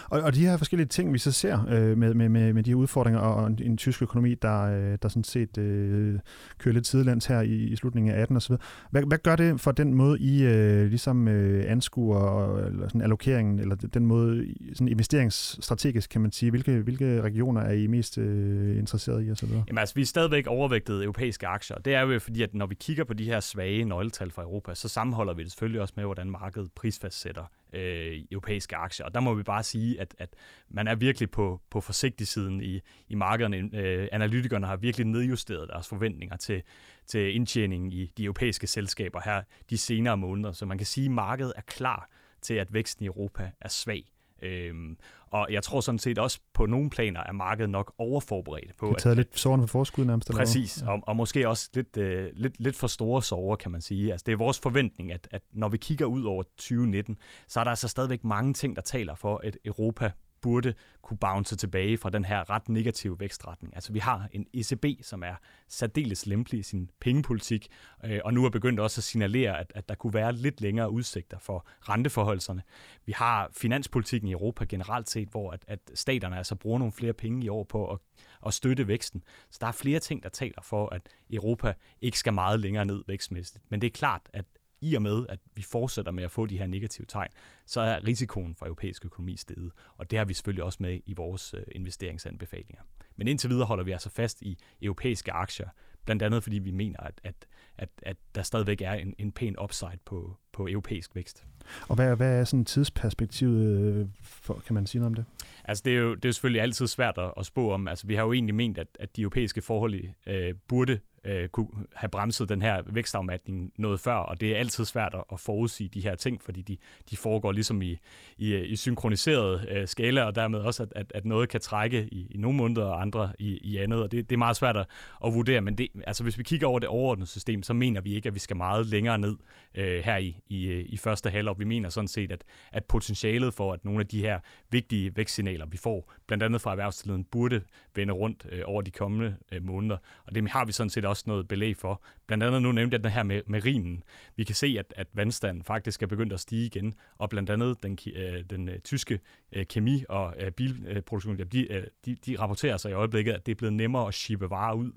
Og, 0.10 0.22
og 0.22 0.34
de 0.34 0.40
her 0.40 0.58
forskellige 0.58 0.88
ting, 0.88 1.14
vi 1.14 1.18
så 1.18 1.32
ser 1.32 1.66
øh, 1.70 1.98
med, 1.98 2.14
med, 2.14 2.30
med, 2.30 2.54
med 2.54 2.64
de 2.64 2.70
her 2.70 2.76
udfordringer 2.76 3.20
og 3.20 3.48
en, 3.48 3.60
en 3.64 3.78
tysk 3.78 4.02
økonomi, 4.02 4.36
der, 4.36 4.62
øh, 4.62 4.98
der 5.02 5.08
sådan 5.08 5.24
set 5.24 5.58
øh, 5.58 6.20
kører 6.58 6.74
lidt 6.74 6.88
sidelands 6.88 7.26
her 7.26 7.42
i, 7.42 7.56
i 7.56 7.76
slutningen 7.76 8.16
af 8.16 8.22
18 8.22 8.38
osv. 8.38 8.56
Hvad, 8.92 9.04
hvad 9.04 9.18
gør 9.18 9.36
det 9.36 9.62
for 9.62 9.72
den 9.72 9.94
måde, 9.94 10.20
I 10.20 10.44
øh, 10.44 10.88
ligesom 10.88 11.28
øh, 11.28 11.72
anskuer 11.72 12.58
eller 12.58 12.88
sådan 12.88 13.02
allokeringen, 13.02 13.60
eller 13.60 13.76
den 13.76 14.06
måde 14.06 14.54
sådan 14.74 14.88
investeringsstrategisk, 14.88 16.10
kan 16.10 16.22
man 16.22 16.32
sige, 16.32 16.50
hvilke, 16.50 16.80
hvilke 16.80 17.22
regioner 17.22 17.62
er 17.62 17.72
I 17.72 17.88
mest 17.88 18.18
øh, 18.18 18.78
interesseret 18.78 19.28
i 19.28 19.32
osv.? 19.32 19.50
Jamen 19.50 19.78
altså, 19.78 19.96
vi 19.96 20.02
er 20.02 20.06
stadigvæk 20.06 20.48
overvægtet 20.48 21.04
europæiske 21.04 21.48
aktier. 21.48 21.78
Det 21.78 21.96
er 21.96 22.02
jo 22.02 22.20
fordi, 22.20 22.42
at 22.42 22.54
når 22.54 22.66
vi 22.66 22.76
kigger 22.76 23.04
på 23.04 23.14
de 23.14 23.26
her 23.26 23.40
svage 23.40 23.86
nøgletal 23.86 24.32
fra 24.32 24.42
Europa, 24.42 24.76
så 24.76 24.88
sammenholder 24.88 25.34
vi 25.34 25.44
det 25.44 25.52
selvfølgelig 25.52 25.82
også 25.82 25.94
med, 25.98 26.06
hvordan 26.06 26.30
markedet 26.30 26.72
prisfastsætter 26.76 27.44
øh, 27.74 28.18
europæiske 28.32 28.76
aktier. 28.76 29.06
Og 29.06 29.14
der 29.14 29.20
må 29.20 29.34
vi 29.34 29.44
bare 29.44 29.64
sige, 29.64 30.02
at, 30.02 30.16
at 30.18 30.30
man 30.70 30.88
er 30.88 30.96
virkelig 30.96 31.32
på, 31.32 31.62
på 31.70 31.82
forsigtig 31.82 32.28
siden 32.28 32.62
i, 32.62 32.82
i 33.08 33.16
markederne. 33.16 33.70
Øh, 33.74 34.08
analytikerne 34.12 34.68
har 34.68 34.76
virkelig 34.76 35.08
nedjusteret 35.08 35.70
deres 35.70 35.88
forventninger 35.88 36.38
til, 36.38 36.64
til 37.08 37.36
indtjeningen 37.36 37.92
i 37.92 38.06
de 38.18 38.24
europæiske 38.24 38.68
selskaber 38.68 39.22
her 39.26 39.44
de 39.70 39.78
senere 39.78 40.18
måneder. 40.18 40.52
Så 40.52 40.66
man 40.66 40.78
kan 40.78 40.88
sige, 40.88 41.06
at 41.06 41.12
markedet 41.12 41.54
er 41.56 41.62
klar 41.62 42.10
til, 42.42 42.54
at 42.54 42.74
væksten 42.74 43.06
i 43.06 43.08
Europa 43.08 43.52
er 43.62 43.70
svag. 43.70 44.15
Øhm, 44.46 44.98
og 45.28 45.48
jeg 45.50 45.64
tror 45.64 45.82
sådan 45.82 46.00
set 46.00 46.20
også 46.20 46.40
på 46.54 46.66
nogle 46.66 46.90
planer 46.90 47.24
er 47.24 47.32
markedet 47.32 47.70
nok 47.70 47.94
overforberedt 47.98 48.78
på. 48.78 48.86
Det 48.86 48.94
har 48.94 49.00
taget 49.00 49.12
at, 49.12 49.18
lidt 49.18 49.40
sårene 49.40 49.64
for 49.64 49.68
forskud 49.68 50.06
nærmest. 50.06 50.32
Præcis, 50.32 50.82
ja. 50.82 50.92
og, 50.92 51.00
og 51.08 51.16
måske 51.16 51.50
også 51.50 51.70
lidt, 51.74 51.98
øh, 51.98 52.30
lidt, 52.34 52.60
lidt 52.60 52.76
for 52.76 52.88
store 52.88 53.24
sover, 53.24 53.56
kan 53.56 53.72
man 53.72 53.82
sige. 53.82 54.12
Altså, 54.12 54.24
det 54.26 54.32
er 54.32 54.38
vores 54.38 54.60
forventning, 54.60 55.12
at, 55.12 55.28
at 55.32 55.42
når 55.54 55.70
vi 55.70 55.78
kigger 55.78 56.06
ud 56.06 56.24
over 56.24 56.44
2019, 56.44 57.18
så 57.48 57.60
er 57.60 57.64
der 57.64 57.72
altså 57.72 57.88
stadigvæk 57.88 58.24
mange 58.24 58.54
ting, 58.54 58.76
der 58.76 58.82
taler 58.82 59.16
for, 59.16 59.42
at 59.44 59.58
Europa 59.66 60.12
burde 60.46 60.74
kunne 61.02 61.18
bounce 61.18 61.56
tilbage 61.56 61.98
fra 61.98 62.10
den 62.10 62.26
her 62.26 62.50
ret 62.50 62.70
negative 62.70 63.20
vækstretning. 63.20 63.76
Altså 63.76 63.94
vi 63.94 64.00
har 64.00 64.30
en 64.32 64.46
ECB, 64.54 64.86
som 65.02 65.24
er 65.24 65.36
særdeles 65.68 66.26
lempelig 66.26 66.60
i 66.60 66.64
sin 66.64 66.90
pengepolitik, 67.00 67.68
øh, 68.04 68.20
og 68.26 68.34
nu 68.34 68.46
er 68.46 68.50
begyndt 68.50 68.80
også 68.80 69.00
at 69.00 69.04
signalere, 69.04 69.60
at, 69.60 69.72
at 69.76 69.90
der 69.90 69.96
kunne 69.96 70.14
være 70.14 70.34
lidt 70.34 70.62
længere 70.62 70.92
udsigter 70.92 71.40
for 71.40 71.66
renteforholdelserne. 71.82 72.62
Vi 73.06 73.12
har 73.12 73.50
finanspolitikken 73.54 74.30
i 74.30 74.32
Europa 74.32 74.66
generelt 74.66 75.10
set, 75.10 75.30
hvor 75.30 75.52
at, 75.52 75.66
at 75.68 75.80
staterne 75.94 76.38
altså 76.38 76.56
bruger 76.56 76.80
nogle 76.80 76.92
flere 76.92 77.14
penge 77.14 77.46
i 77.46 77.50
år 77.50 77.64
på 77.64 77.92
at, 77.92 78.00
at 78.46 78.54
støtte 78.54 78.88
væksten. 78.88 79.24
Så 79.52 79.58
der 79.62 79.68
er 79.68 79.72
flere 79.72 80.00
ting, 80.00 80.24
der 80.24 80.30
taler 80.30 80.62
for, 80.62 80.90
at 80.90 81.02
Europa 81.32 81.74
ikke 82.02 82.20
skal 82.20 82.34
meget 82.34 82.60
længere 82.60 82.86
ned 82.86 83.04
vækstmæssigt. 83.08 83.64
Men 83.70 83.82
det 83.82 83.88
er 83.88 83.92
klart, 83.92 84.22
at 84.34 84.46
i 84.86 84.96
og 84.96 85.02
med, 85.02 85.26
at 85.30 85.40
vi 85.56 85.62
fortsætter 85.62 86.12
med 86.12 86.24
at 86.24 86.32
få 86.32 86.46
de 86.46 86.58
her 86.58 86.68
negative 86.68 87.06
tegn, 87.10 87.30
så 87.66 87.82
er 87.82 88.08
risikoen 88.08 88.56
for 88.56 88.66
europæisk 88.66 89.06
økonomi 89.06 89.38
steget. 89.38 89.72
Og 89.98 90.12
det 90.12 90.18
har 90.20 90.26
vi 90.26 90.34
selvfølgelig 90.34 90.64
også 90.64 90.78
med 90.82 91.00
i 91.06 91.14
vores 91.14 91.54
øh, 91.54 91.64
investeringsanbefalinger. 91.72 92.82
Men 93.16 93.28
indtil 93.28 93.50
videre 93.50 93.66
holder 93.66 93.84
vi 93.84 93.92
altså 93.92 94.10
fast 94.10 94.42
i 94.42 94.58
europæiske 94.82 95.32
aktier, 95.32 95.70
blandt 96.06 96.24
andet 96.24 96.44
fordi 96.44 96.60
vi 96.60 96.72
mener, 96.72 97.00
at, 97.00 97.22
at, 97.24 97.36
at, 97.78 97.90
at 98.04 98.18
der 98.36 98.42
stadigvæk 98.42 98.82
er 98.82 98.94
en, 98.94 99.14
en 99.18 99.32
pæn 99.32 99.56
upside 99.64 100.00
på, 100.06 100.38
på 100.52 100.68
europæisk 100.68 101.16
vækst. 101.16 101.46
Og 101.88 101.96
hvad, 101.96 102.16
hvad 102.16 102.40
er 102.40 102.44
sådan 102.44 102.66
tidsperspektivet, 102.66 103.80
øh, 103.80 104.08
for, 104.22 104.64
kan 104.66 104.74
man 104.74 104.88
sige 104.88 105.00
noget 105.00 105.10
om 105.10 105.14
det? 105.14 105.26
Altså 105.64 105.82
det 105.86 105.94
er 105.94 105.98
jo, 105.98 106.16
det 106.16 106.26
er 106.26 106.30
jo 106.30 106.34
selvfølgelig 106.34 106.62
altid 106.62 106.88
svært 106.88 107.18
at, 107.18 107.34
at 107.38 107.46
spå 107.46 107.72
om. 107.72 107.88
Altså 107.88 108.08
vi 108.08 108.16
har 108.16 108.24
jo 108.24 108.34
egentlig 108.34 108.56
ment, 108.56 108.78
at, 108.78 108.88
at 109.00 109.16
de 109.16 109.22
europæiske 109.22 109.62
forhold 109.62 110.02
øh, 110.28 110.54
burde 110.68 111.00
øh, 111.26 111.50
kunne 111.50 111.68
have 111.96 112.10
bremset 112.10 112.50
den 112.50 112.62
her 112.62 112.82
vækstafmatning 112.86 113.72
noget 113.78 114.00
før, 114.00 114.16
og 114.16 114.42
det 114.42 114.52
er 114.52 114.58
altid 114.58 114.86
svært 114.86 115.16
at 115.32 115.40
forudsige 115.40 115.90
de 115.90 116.02
her 116.02 116.16
ting, 116.16 116.42
fordi 116.42 116.62
de, 116.62 116.78
de 117.10 117.18
foregår 117.18 117.52
ligesom 117.52 117.82
i, 117.82 117.98
i, 118.38 118.54
øh, 118.54 118.72
i 118.72 118.76
synkroniseret 118.76 119.70
øh, 119.70 119.88
skala, 119.88 120.24
og 120.24 120.36
dermed 120.36 120.60
også, 120.60 120.84
at, 120.84 120.94
at, 120.96 121.12
at 121.16 121.26
noget 121.26 121.50
kan 121.50 121.62
trække 121.62 122.08
i, 122.12 122.28
i 122.32 122.38
nogle 122.38 122.58
måneder, 122.58 122.86
og 122.86 123.02
andre 123.02 123.34
i, 123.40 123.58
i 123.58 123.78
andet, 123.78 124.04
og 124.04 124.12
det, 124.12 124.30
det 124.30 124.36
er 124.36 124.38
meget 124.38 124.58
svært 124.58 124.78
at, 124.78 124.86
at 125.26 125.34
vurdere, 125.34 125.62
men 125.62 125.78
det, 125.78 125.88
altså, 126.08 126.24
hvis 126.24 126.38
vi 126.38 126.44
kigger 126.44 126.68
over 126.68 126.80
det 126.80 126.90
overordnede 126.90 127.30
system, 127.30 127.64
så 127.64 127.74
mener 127.74 128.02
vi 128.02 128.16
ikke, 128.16 128.28
at 128.28 128.34
vi 128.34 128.40
skal 128.40 128.58
meget 128.58 128.86
længere 128.86 129.18
ned 129.18 129.36
øh, 129.76 130.04
her 130.04 130.18
i, 130.18 130.42
i, 130.50 130.68
øh, 130.68 130.86
i 130.88 130.98
første 130.98 131.30
halvår. 131.30 131.54
Vi 131.54 131.64
mener 131.66 131.90
sådan 131.90 132.08
set, 132.08 132.32
at, 132.32 132.44
at 132.72 132.86
potentialet 132.86 133.54
for, 133.54 133.74
at 133.74 133.86
nogle 133.86 134.00
af 134.00 134.08
de 134.08 134.20
her 134.20 134.40
vigtige 134.72 135.16
vækstsignaler, 135.16 135.66
vi 135.66 135.78
får, 135.78 136.14
blandt 136.28 136.44
andet 136.44 136.62
fra 136.62 136.72
erhvervstiden, 136.72 137.24
burde 137.24 137.62
vende 137.96 138.14
rundt 138.14 138.46
øh, 138.52 138.62
over 138.66 138.82
de 138.82 138.92
kommende 138.92 139.36
øh, 139.52 139.64
måneder, 139.64 139.98
og 140.26 140.36
det 140.36 140.50
har 140.50 140.66
vi 140.66 140.72
sådan 140.72 140.90
set 140.90 141.06
også 141.06 141.15
også 141.16 141.24
noget 141.28 141.48
belæg 141.48 141.78
for. 141.78 142.04
Blandt 142.28 142.44
andet 142.44 142.62
nu 142.62 142.72
nævnte 142.72 142.96
jeg 142.96 143.04
den 143.04 143.12
her 143.12 143.24
med, 143.24 143.42
med 143.48 143.66
rinen. 143.66 144.04
Vi 144.36 144.44
kan 144.44 144.56
se, 144.56 144.76
at, 144.80 144.94
at 144.96 145.08
vandstanden 145.14 145.64
faktisk 145.64 146.04
er 146.04 146.08
begyndt 146.08 146.34
at 146.34 146.40
stige 146.40 146.66
igen, 146.66 146.94
og 147.18 147.30
blandt 147.30 147.50
andet 147.50 147.84
den, 147.84 147.98
øh, 148.16 148.44
den 148.50 148.70
øh, 148.70 148.80
tyske 148.80 149.20
øh, 149.52 149.66
kemi- 149.66 150.04
og 150.10 150.34
øh, 150.40 150.52
bilproduktion, 150.52 151.38
de, 151.38 151.72
øh, 151.72 151.84
de, 152.06 152.16
de 152.16 152.40
rapporterer 152.40 152.78
sig 152.78 152.92
i 152.92 152.94
øjeblikket, 152.94 153.34
at 153.34 153.46
det 153.46 153.52
er 153.52 153.56
blevet 153.56 153.74
nemmere 153.74 154.08
at 154.08 154.14
shippe 154.14 154.50
varer 154.50 154.74
ud. 154.74 154.92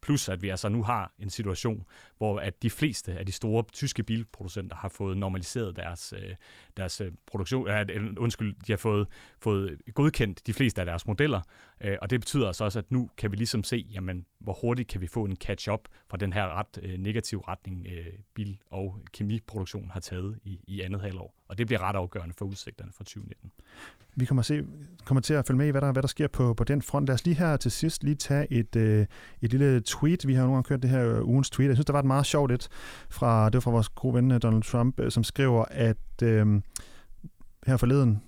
Plus 0.00 0.28
at 0.28 0.42
vi 0.42 0.48
altså 0.48 0.68
nu 0.68 0.82
har 0.82 1.12
en 1.18 1.30
situation, 1.30 1.86
hvor 2.18 2.38
at 2.38 2.62
de 2.62 2.70
fleste 2.70 3.12
af 3.12 3.26
de 3.26 3.32
store 3.32 3.64
tyske 3.72 4.02
bilproducenter 4.02 4.76
har 4.76 4.88
fået 4.88 5.16
normaliseret 5.16 5.76
deres, 5.76 6.14
øh, 6.16 6.34
deres 6.76 7.00
øh, 7.00 7.12
produktion, 7.26 7.68
undskyld, 8.18 8.54
de 8.66 8.72
har 8.72 8.76
fået, 8.76 9.06
fået 9.40 9.80
godkendt 9.94 10.46
de 10.46 10.52
fleste 10.52 10.80
af 10.80 10.86
deres 10.86 11.06
modeller, 11.06 11.40
øh, 11.80 11.96
og 12.02 12.10
det 12.10 12.20
betyder 12.20 12.46
altså 12.46 12.64
også, 12.64 12.78
at 12.78 12.92
nu 12.92 13.10
kan 13.16 13.30
vi 13.30 13.36
ligesom 13.36 13.64
se, 13.64 13.86
jamen, 13.92 14.26
hvor 14.38 14.58
hurtigt 14.60 14.88
kan 14.88 15.00
vi 15.00 15.06
få 15.06 15.24
en 15.24 15.36
catch-up 15.36 15.80
fra 16.10 16.16
den 16.16 16.32
her 16.32 16.58
ret 16.58 16.78
øh, 16.82 16.98
negative 16.98 17.42
retning, 17.48 17.86
øh, 17.86 18.06
bil- 18.34 18.58
og 18.70 19.00
kemiproduktion 19.12 19.90
har 19.90 20.00
taget 20.00 20.38
i, 20.44 20.60
i 20.66 20.80
andet 20.80 21.00
halvår. 21.00 21.34
Og 21.48 21.58
det 21.58 21.66
bliver 21.66 21.80
ret 21.80 21.96
afgørende 21.96 22.34
for 22.38 22.44
udsigterne 22.44 22.92
for 22.92 23.04
2019. 23.04 23.50
Vi 24.16 24.24
kommer, 24.24 24.42
se, 24.42 24.64
kommer 25.04 25.20
til 25.20 25.34
at 25.34 25.46
følge 25.46 25.58
med 25.58 25.66
i, 25.66 25.70
hvad 25.70 25.80
der, 25.80 25.92
hvad 25.92 26.02
der 26.02 26.08
sker 26.08 26.28
på, 26.28 26.54
på 26.54 26.64
den 26.64 26.82
front. 26.82 27.06
Lad 27.06 27.14
os 27.14 27.24
lige 27.24 27.36
her 27.36 27.56
til 27.56 27.70
sidst 27.70 28.04
lige 28.04 28.14
tage 28.14 28.52
et, 28.52 28.76
øh, 28.76 29.06
et 29.42 29.50
lille 29.50 29.80
tweet. 29.80 30.26
Vi 30.26 30.34
har 30.34 30.40
jo 30.40 30.46
nogle 30.46 30.56
gange 30.56 30.68
kørt 30.68 30.82
det 30.82 30.90
her 30.90 31.16
øh, 31.16 31.28
ugens 31.28 31.50
tweet. 31.50 31.68
Jeg 31.68 31.76
synes, 31.76 31.86
der 31.86 31.92
var 31.92 32.00
et 32.00 32.06
meget 32.06 32.26
sjovt 32.26 32.52
et 32.52 32.68
fra, 33.08 33.46
det 33.46 33.54
var 33.54 33.60
fra 33.60 33.70
vores 33.70 33.88
gode 33.88 34.14
ven 34.14 34.30
øh, 34.30 34.42
Donald 34.42 34.62
Trump, 34.62 35.00
øh, 35.00 35.10
som 35.10 35.24
skriver, 35.24 35.64
at 35.70 36.22
øh, 36.22 36.62
her 37.66 37.76
forleden, 37.76 38.22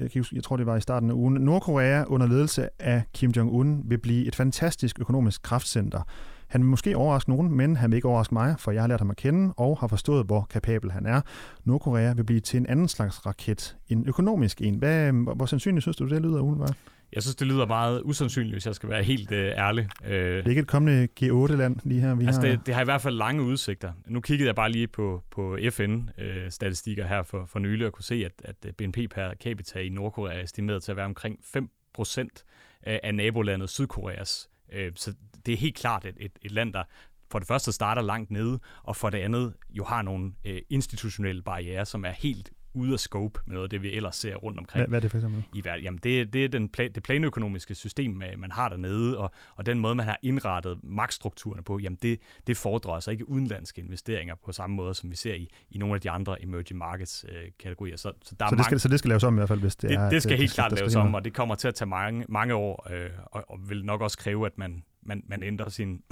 jeg, 0.00 0.10
kan, 0.10 0.24
jeg 0.32 0.42
tror 0.42 0.56
det 0.56 0.66
var 0.66 0.76
i 0.76 0.80
starten 0.80 1.10
af 1.10 1.14
ugen, 1.14 1.34
Nordkorea 1.34 2.04
under 2.06 2.26
ledelse 2.26 2.68
af 2.78 3.02
Kim 3.14 3.30
Jong-un 3.36 3.88
vil 3.88 3.98
blive 3.98 4.26
et 4.26 4.36
fantastisk 4.36 5.00
økonomisk 5.00 5.42
kraftcenter. 5.42 6.02
Han 6.48 6.60
vil 6.60 6.70
måske 6.70 6.96
overraske 6.96 7.30
nogen, 7.30 7.56
men 7.56 7.76
han 7.76 7.90
vil 7.90 7.96
ikke 7.96 8.08
overraske 8.08 8.34
mig, 8.34 8.54
for 8.58 8.70
jeg 8.70 8.82
har 8.82 8.88
lært 8.88 9.00
ham 9.00 9.10
at 9.10 9.16
kende 9.16 9.54
og 9.56 9.78
har 9.78 9.86
forstået, 9.86 10.26
hvor 10.26 10.46
kapabel 10.50 10.90
han 10.90 11.06
er. 11.06 11.20
Nordkorea 11.64 12.12
vil 12.12 12.24
blive 12.24 12.40
til 12.40 12.56
en 12.60 12.66
anden 12.66 12.88
slags 12.88 13.26
raket, 13.26 13.76
en 13.88 14.04
økonomisk 14.06 14.62
en. 14.62 14.74
Hvad, 14.74 15.12
hvor 15.12 15.46
sandsynligt 15.46 15.82
synes 15.82 15.96
du, 15.96 16.08
det 16.08 16.22
lyder 16.22 16.40
Ulvar? 16.40 16.74
Jeg 17.12 17.22
synes, 17.22 17.36
det 17.36 17.46
lyder 17.46 17.66
meget 17.66 18.02
usandsynligt, 18.04 18.54
hvis 18.54 18.66
jeg 18.66 18.74
skal 18.74 18.88
være 18.88 19.02
helt 19.02 19.32
øh, 19.32 19.46
ærlig. 19.46 19.88
Øh, 20.04 20.36
det 20.36 20.44
er 20.44 20.48
ikke 20.48 20.60
et 20.60 20.66
kommende 20.66 21.08
G8-land 21.20 21.76
lige 21.84 22.00
her? 22.00 22.14
Vi 22.14 22.24
altså, 22.24 22.40
har... 22.40 22.48
det, 22.48 22.66
det 22.66 22.74
har 22.74 22.80
i 22.80 22.84
hvert 22.84 23.00
fald 23.00 23.14
lange 23.14 23.42
udsigter. 23.42 23.92
Nu 24.06 24.20
kiggede 24.20 24.46
jeg 24.46 24.54
bare 24.54 24.70
lige 24.70 24.88
på, 24.88 25.22
på 25.30 25.58
FN-statistikker 25.70 27.04
øh, 27.04 27.10
her 27.10 27.22
for, 27.22 27.46
for 27.46 27.58
nylig 27.58 27.86
og 27.86 27.92
kunne 27.92 28.04
se, 28.04 28.24
at, 28.24 28.54
at 28.64 28.76
BNP 28.76 28.98
per 29.10 29.34
capita 29.42 29.78
i 29.78 29.88
Nordkorea 29.88 30.38
er 30.38 30.42
estimeret 30.42 30.82
til 30.82 30.90
at 30.92 30.96
være 30.96 31.06
omkring 31.06 31.38
5 31.44 31.70
procent 31.94 32.44
af 32.82 33.14
nabolandet 33.14 33.70
Sydkoreas. 33.70 34.48
Øh, 34.72 34.92
så 34.96 35.14
det 35.46 35.54
er 35.54 35.58
helt 35.58 35.76
klart 35.76 36.04
et, 36.04 36.14
et, 36.20 36.32
et 36.42 36.50
land, 36.50 36.72
der 36.72 36.82
for 37.30 37.38
det 37.38 37.48
første 37.48 37.72
starter 37.72 38.02
langt 38.02 38.30
nede, 38.30 38.58
og 38.82 38.96
for 38.96 39.10
det 39.10 39.18
andet 39.18 39.54
jo 39.70 39.84
har 39.84 40.02
nogle 40.02 40.32
øh, 40.44 40.62
institutionelle 40.70 41.42
barriere, 41.42 41.86
som 41.86 42.04
er 42.04 42.10
helt 42.10 42.50
ude 42.74 42.92
af 42.92 42.98
scope 42.98 43.40
med 43.46 43.54
noget 43.54 43.64
af 43.64 43.70
det, 43.70 43.82
vi 43.82 43.92
ellers 43.92 44.16
ser 44.16 44.34
rundt 44.34 44.58
omkring. 44.58 44.80
Hvad, 44.80 44.88
hvad 44.88 44.98
er 44.98 45.00
det 45.00 45.10
for 45.10 45.18
eksempel? 45.18 45.44
I 45.54 45.64
verden. 45.64 45.84
Jamen, 45.84 46.00
det, 46.02 46.32
det 46.32 46.44
er 46.44 46.48
den 46.48 46.70
pla- 46.78 46.88
det 46.88 47.02
planøkonomiske 47.02 47.74
system, 47.74 48.22
man 48.36 48.50
har 48.50 48.68
dernede, 48.68 49.18
og, 49.18 49.32
og 49.56 49.66
den 49.66 49.78
måde, 49.78 49.94
man 49.94 50.06
har 50.06 50.18
indrettet 50.22 50.78
magtstrukturerne 50.82 51.62
på, 51.62 51.78
jamen 51.78 51.98
det, 52.02 52.20
det 52.46 52.56
fordrer 52.56 52.92
altså 52.92 53.10
ikke 53.10 53.28
udenlandske 53.28 53.80
investeringer 53.80 54.34
på 54.44 54.52
samme 54.52 54.76
måde, 54.76 54.94
som 54.94 55.10
vi 55.10 55.16
ser 55.16 55.34
i, 55.34 55.48
i 55.70 55.78
nogle 55.78 55.94
af 55.94 56.00
de 56.00 56.10
andre 56.10 56.42
emerging 56.42 56.78
markets 56.78 57.24
øh, 57.28 57.34
kategorier. 57.58 57.96
Så, 57.96 58.12
så, 58.22 58.34
der 58.40 58.48
så, 58.48 58.56
det 58.56 58.64
skal, 58.64 58.80
så 58.80 58.88
det 58.88 58.98
skal 58.98 59.08
laves 59.08 59.24
om 59.24 59.34
i 59.34 59.38
hvert 59.38 59.48
fald, 59.48 59.60
hvis 59.60 59.76
det, 59.76 59.90
det 59.90 59.98
er... 59.98 60.10
Det 60.10 60.22
skal 60.22 60.36
helt 60.36 60.52
klart 60.52 60.72
laves 60.72 60.94
om, 60.96 61.14
og 61.14 61.24
det 61.24 61.34
kommer 61.34 61.54
til 61.54 61.68
at 61.68 61.74
tage 61.74 61.88
mange, 61.88 62.24
mange 62.28 62.54
år, 62.54 62.86
øh, 62.92 63.10
og, 63.26 63.44
og 63.48 63.70
vil 63.70 63.84
nok 63.84 64.00
også 64.00 64.18
kræve, 64.18 64.46
at 64.46 64.58
man, 64.58 64.84
man, 65.02 65.22
man 65.26 65.42
ændrer 65.42 65.68
sin 65.68 66.02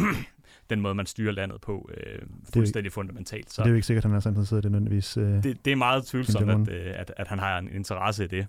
den 0.71 0.81
måde, 0.81 0.95
man 0.95 1.07
styrer 1.07 1.33
landet 1.33 1.61
på, 1.61 1.91
øh, 1.97 2.19
fuldstændig 2.55 2.85
det, 2.85 2.93
fundamentalt. 2.93 3.53
Så 3.53 3.62
det 3.62 3.67
er 3.67 3.71
jo 3.71 3.77
ikke 3.77 3.87
sikkert, 3.87 4.05
at 4.05 4.25
han 4.25 4.37
er 4.37 4.53
i 4.53 4.57
det 4.57 4.65
nødvendigvis. 4.65 5.17
Øh, 5.17 5.43
det, 5.43 5.65
det 5.65 5.73
er 5.73 5.77
meget 5.77 6.07
tvivlsomt, 6.07 6.69
at, 6.69 6.75
øh, 6.75 6.93
at, 6.97 7.12
at 7.17 7.29
han 7.29 7.38
har 7.38 7.59
en 7.59 7.69
interesse 7.73 8.25
i 8.25 8.27
det. 8.27 8.47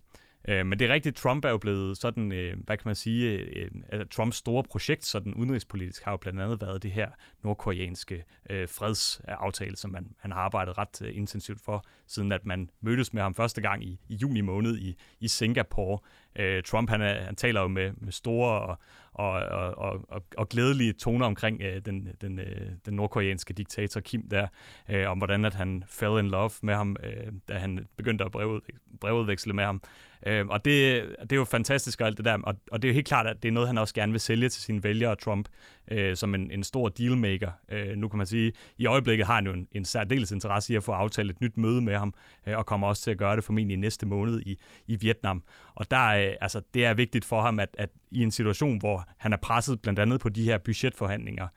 Øh, 0.48 0.66
men 0.66 0.80
det 0.80 0.90
er 0.90 0.94
rigtigt, 0.94 1.16
Trump 1.16 1.46
er 1.46 1.50
jo 1.50 1.58
blevet 1.58 1.98
sådan, 1.98 2.32
øh, 2.32 2.58
hvad 2.66 2.78
kan 2.78 2.88
man 2.88 2.96
sige, 2.96 3.32
øh, 3.32 3.72
at 3.90 4.10
Trumps 4.10 4.38
store 4.38 4.64
projekt, 4.64 5.06
sådan 5.06 5.34
udenrigspolitisk, 5.34 6.04
har 6.04 6.12
jo 6.12 6.18
blandt 6.18 6.42
andet 6.42 6.62
været 6.62 6.84
det 6.84 6.92
her 6.92 7.10
nordkoreanske 7.44 8.24
øh, 8.50 8.68
fredsaftale, 8.68 9.78
som 9.78 9.92
man, 9.92 10.08
han 10.20 10.32
har 10.32 10.40
arbejdet 10.40 10.78
ret 10.78 11.02
øh, 11.02 11.18
intensivt 11.18 11.62
for, 11.62 11.86
siden 12.08 12.32
at 12.32 12.46
man 12.46 12.70
mødtes 12.82 13.14
med 13.14 13.22
ham 13.22 13.34
første 13.34 13.62
gang 13.62 13.84
i, 13.84 14.00
i 14.10 14.16
juni 14.16 14.42
måned 14.42 14.78
i, 14.78 14.96
i 15.20 15.28
Singapore. 15.28 16.00
Øh, 16.36 16.64
Trump, 16.64 16.90
han, 16.90 17.02
er, 17.02 17.24
han 17.24 17.36
taler 17.36 17.62
jo 17.62 17.68
med, 17.68 17.92
med 17.98 18.12
store 18.12 18.62
og, 18.62 18.78
og, 19.14 19.32
og, 19.78 20.06
og, 20.10 20.24
og 20.38 20.50
glædelige 20.50 20.94
toner 20.94 21.26
omkring 21.26 21.62
øh, 21.62 21.82
den, 21.86 22.08
den, 22.22 22.40
øh, 22.40 22.72
den 22.86 22.94
nordkoreanske 22.94 23.54
diktator 23.54 24.02
Kim 24.02 24.30
der, 24.30 24.48
øh, 24.90 25.10
om 25.10 25.18
hvordan 25.18 25.46
at 25.46 25.54
han 25.54 25.84
fell 25.88 26.20
in 26.20 26.28
love 26.28 26.52
med 26.62 26.76
ham, 26.76 26.96
øh, 27.04 27.34
da 27.48 27.58
han 27.58 27.88
begyndte 27.98 28.26
at 28.26 28.32
breve, 28.32 28.62
brevudveksle 29.02 29.54
med 29.54 29.64
ham. 29.64 29.82
Øh, 30.28 30.48
og 30.48 30.66
det, 30.66 31.04
det 31.22 31.32
er 31.32 31.36
jo 31.36 31.44
fantastisk 31.44 32.02
og 32.02 32.08
alt 32.08 32.18
det 32.18 32.26
der, 32.26 32.38
og, 32.44 32.56
og 32.72 32.82
det 32.82 32.88
er 32.88 32.92
jo 32.92 32.94
helt 32.94 33.08
klart, 33.08 33.28
at 33.28 33.44
det 33.44 33.48
er 33.48 33.52
noget, 33.52 33.70
han 33.70 33.78
også 33.78 33.94
gerne 33.94 34.12
vil 34.12 34.22
sælge 34.22 34.50
til 34.50 34.62
sine 34.62 34.84
vælgere, 34.84 35.16
Trump, 35.16 35.50
øh, 35.92 36.16
som 36.16 36.36
en, 36.36 36.52
en 36.52 36.64
stor 36.64 36.90
dealmaker. 36.90 37.52
Øh, 37.70 37.98
nu 37.98 38.08
kan 38.08 38.18
man 38.18 38.28
sige, 38.28 38.54
i 38.78 38.86
øjeblikket 38.86 39.28
har 39.28 39.36
han 39.36 39.46
jo 39.46 39.54
en, 39.54 39.68
en 39.72 39.86
særdeles 39.86 40.32
interesse 40.32 40.74
i 40.74 40.76
at 40.76 40.84
få 40.84 40.92
aftalt 40.92 41.32
et 41.32 41.42
nyt 41.42 41.58
møde 41.58 41.82
med 41.82 41.98
ham, 41.98 42.14
øh, 42.48 42.58
og 42.58 42.66
kommer 42.66 42.88
også 42.88 43.04
til 43.04 43.12
at 43.12 43.18
gøre 43.18 43.36
det 43.36 43.44
formentlig 43.44 43.74
i 43.74 43.80
næste 43.80 44.06
måned 44.06 44.42
i, 44.46 44.58
i 44.88 44.96
Vietnam. 44.96 45.44
Og 45.76 45.92
der, 45.92 46.08
øh, 46.08 46.34
altså, 46.42 46.62
det 46.74 46.86
er 46.86 46.94
vigtigt 46.94 47.26
for 47.26 47.42
ham, 47.42 47.60
at, 47.60 47.70
at 47.78 47.90
i 48.12 48.24
en 48.24 48.32
situation, 48.32 48.78
hvor 48.78 49.08
han 49.18 49.34
er 49.34 49.38
presset 49.38 49.82
blandt 49.82 50.00
andet 50.00 50.20
på 50.20 50.30
de 50.30 50.44
her 50.44 50.58
budgetforhandlinger, 50.58 51.48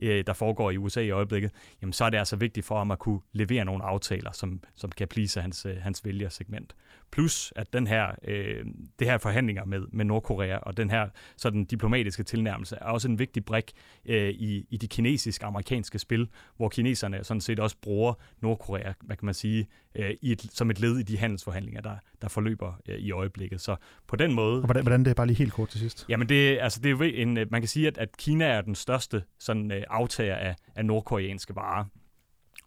øh, 0.00 0.24
der 0.26 0.32
foregår 0.32 0.70
i 0.70 0.76
USA 0.76 1.00
i 1.00 1.10
øjeblikket, 1.10 1.50
jamen 1.82 1.92
så 1.92 2.04
er 2.04 2.10
det 2.10 2.18
altså 2.18 2.36
vigtigt 2.36 2.66
for 2.66 2.78
ham 2.78 2.90
at 2.90 2.98
kunne 2.98 3.20
levere 3.32 3.64
nogle 3.64 3.84
aftaler, 3.84 4.32
som, 4.32 4.62
som 4.74 4.92
kan 4.92 5.08
plise 5.08 5.40
hans, 5.40 5.66
øh, 5.66 5.76
hans 5.76 6.04
vælgersegment. 6.04 6.74
Plus 7.12 7.52
at 7.56 7.72
den 7.72 7.86
her, 7.86 8.06
øh, 8.24 8.64
det 8.98 9.06
her 9.06 9.18
forhandlinger 9.18 9.64
med, 9.64 9.80
med 9.92 10.04
Nordkorea 10.04 10.56
og 10.56 10.76
den 10.76 10.90
her 10.90 11.08
sådan 11.36 11.64
diplomatiske 11.64 12.22
tilnærmelse 12.22 12.76
er 12.76 12.84
også 12.84 13.08
en 13.08 13.18
vigtig 13.18 13.44
brik 13.44 13.72
øh, 14.04 14.30
i, 14.30 14.66
i 14.70 14.76
de 14.76 14.88
kinesisk-amerikanske 14.88 15.98
spil, 15.98 16.28
hvor 16.56 16.68
kineserne 16.68 17.24
sådan 17.24 17.40
set 17.40 17.60
også 17.60 17.76
bruger 17.82 18.14
Nordkorea, 18.40 18.92
hvad 19.00 19.16
kan 19.16 19.26
man 19.26 19.34
sige, 19.34 19.68
øh, 19.94 20.10
i 20.20 20.32
et, 20.32 20.46
som 20.52 20.70
et 20.70 20.80
led 20.80 20.98
i 20.98 21.02
de 21.02 21.18
handelsforhandlinger, 21.18 21.80
der, 21.80 21.96
der 22.22 22.28
forløber 22.28 22.80
øh, 22.88 22.98
i 22.98 23.10
øjeblikket. 23.10 23.60
Så 23.60 23.76
på 24.06 24.16
den 24.16 24.34
måde... 24.34 24.58
Og 24.58 24.64
hvordan, 24.64 24.82
hvordan 24.82 25.04
det 25.04 25.10
er 25.10 25.14
bare 25.14 25.26
lige 25.26 25.36
helt 25.36 25.52
kort 25.52 25.68
til 25.68 25.80
sidst? 25.80 26.06
Jamen 26.08 26.28
det, 26.28 26.58
altså 26.60 26.80
det 26.80 26.86
er 26.86 26.90
jo 26.90 27.02
en, 27.02 27.36
øh, 27.36 27.46
man 27.50 27.60
kan 27.60 27.68
sige, 27.68 27.86
at, 27.86 27.98
at 27.98 28.16
Kina 28.16 28.44
er 28.44 28.60
den 28.60 28.74
største 28.74 29.22
sådan, 29.38 29.72
øh, 29.72 29.82
aftager 29.90 30.36
af, 30.36 30.54
af 30.74 30.84
nordkoreanske 30.84 31.56
varer 31.56 31.84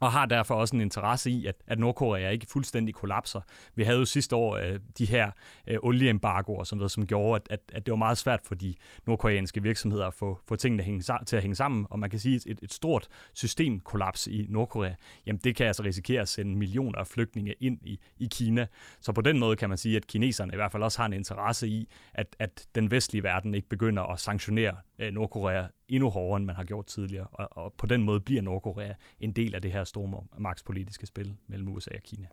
og 0.02 0.12
har 0.12 0.26
derfor 0.26 0.56
også 0.56 0.76
en 0.76 0.82
interesse 0.82 1.32
i, 1.32 1.46
at, 1.46 1.56
at 1.68 1.80
Nordkorea 1.80 2.30
ikke 2.30 2.46
fuldstændig 2.50 2.96
kollapser. 2.96 3.42
Vi 3.76 3.84
havde 3.84 4.00
jo 4.00 4.06
sidste 4.06 4.36
år 4.36 4.56
øh, 4.58 4.80
de 4.98 5.06
her 5.06 5.32
øh, 5.68 5.78
olieembargoer, 5.82 6.64
som, 6.64 6.90
som 6.90 7.08
gjorde, 7.08 7.36
at, 7.36 7.60
at, 7.60 7.76
at 7.76 7.86
det 7.86 7.92
var 7.92 7.98
meget 7.98 8.18
svært 8.18 8.40
for 8.44 8.56
de 8.56 8.76
nordkoreanske 9.08 9.64
virksomheder 9.64 10.08
at 10.08 10.14
få, 10.14 10.40
få 10.48 10.56
tingene 10.56 10.84
hænge, 10.84 11.04
til 11.26 11.36
at 11.36 11.42
hænge 11.42 11.56
sammen, 11.56 11.88
og 11.90 12.00
man 12.00 12.10
kan 12.10 12.20
sige, 12.20 12.36
at 12.36 12.46
et, 12.46 12.60
et 12.64 12.74
stort 12.74 13.08
systemkollaps 13.34 14.28
i 14.28 14.46
Nordkorea, 14.50 14.94
jamen 15.26 15.40
det 15.44 15.56
kan 15.56 15.68
altså 15.68 15.84
risikere 15.84 16.22
at 16.22 16.30
sende 16.30 16.58
millioner 16.58 17.00
af 17.00 17.08
flygtninge 17.08 17.54
ind 17.60 17.80
i, 17.82 18.00
i 18.20 18.28
Kina. 18.32 18.68
Så 19.00 19.12
på 19.12 19.22
den 19.22 19.40
måde 19.40 19.56
kan 19.56 19.70
man 19.70 19.78
sige, 19.78 19.98
at 19.98 20.08
kineserne 20.08 20.54
i 20.54 20.56
hvert 20.56 20.72
fald 20.72 20.84
også 20.84 21.00
har 21.00 21.06
en 21.06 21.14
interesse 21.14 21.68
i, 21.68 21.90
at, 22.14 22.36
at 22.40 22.68
den 22.76 22.92
vestlige 22.92 23.24
verden 23.24 23.54
ikke 23.54 23.70
begynder 23.70 24.04
at 24.04 24.20
sanktionere 24.20 24.76
øh, 25.02 25.14
Nordkorea 25.14 25.64
endnu 25.88 26.10
hårdere, 26.10 26.38
end 26.38 26.46
man 26.46 26.56
har 26.56 26.64
gjort 26.64 26.86
tidligere. 26.86 27.28
Og, 27.32 27.48
og 27.52 27.74
på 27.78 27.86
den 27.86 28.04
måde 28.04 28.20
bliver 28.20 28.42
Nordkorea 28.42 28.94
en 29.20 29.32
del 29.32 29.56
af 29.56 29.62
det 29.62 29.72
her 29.72 29.84
store 29.84 30.24
magtspolitiske 30.38 31.06
spil 31.06 31.34
mellem 31.48 31.68
USA 31.68 31.92
og 31.96 32.04
Kina. 32.04 32.28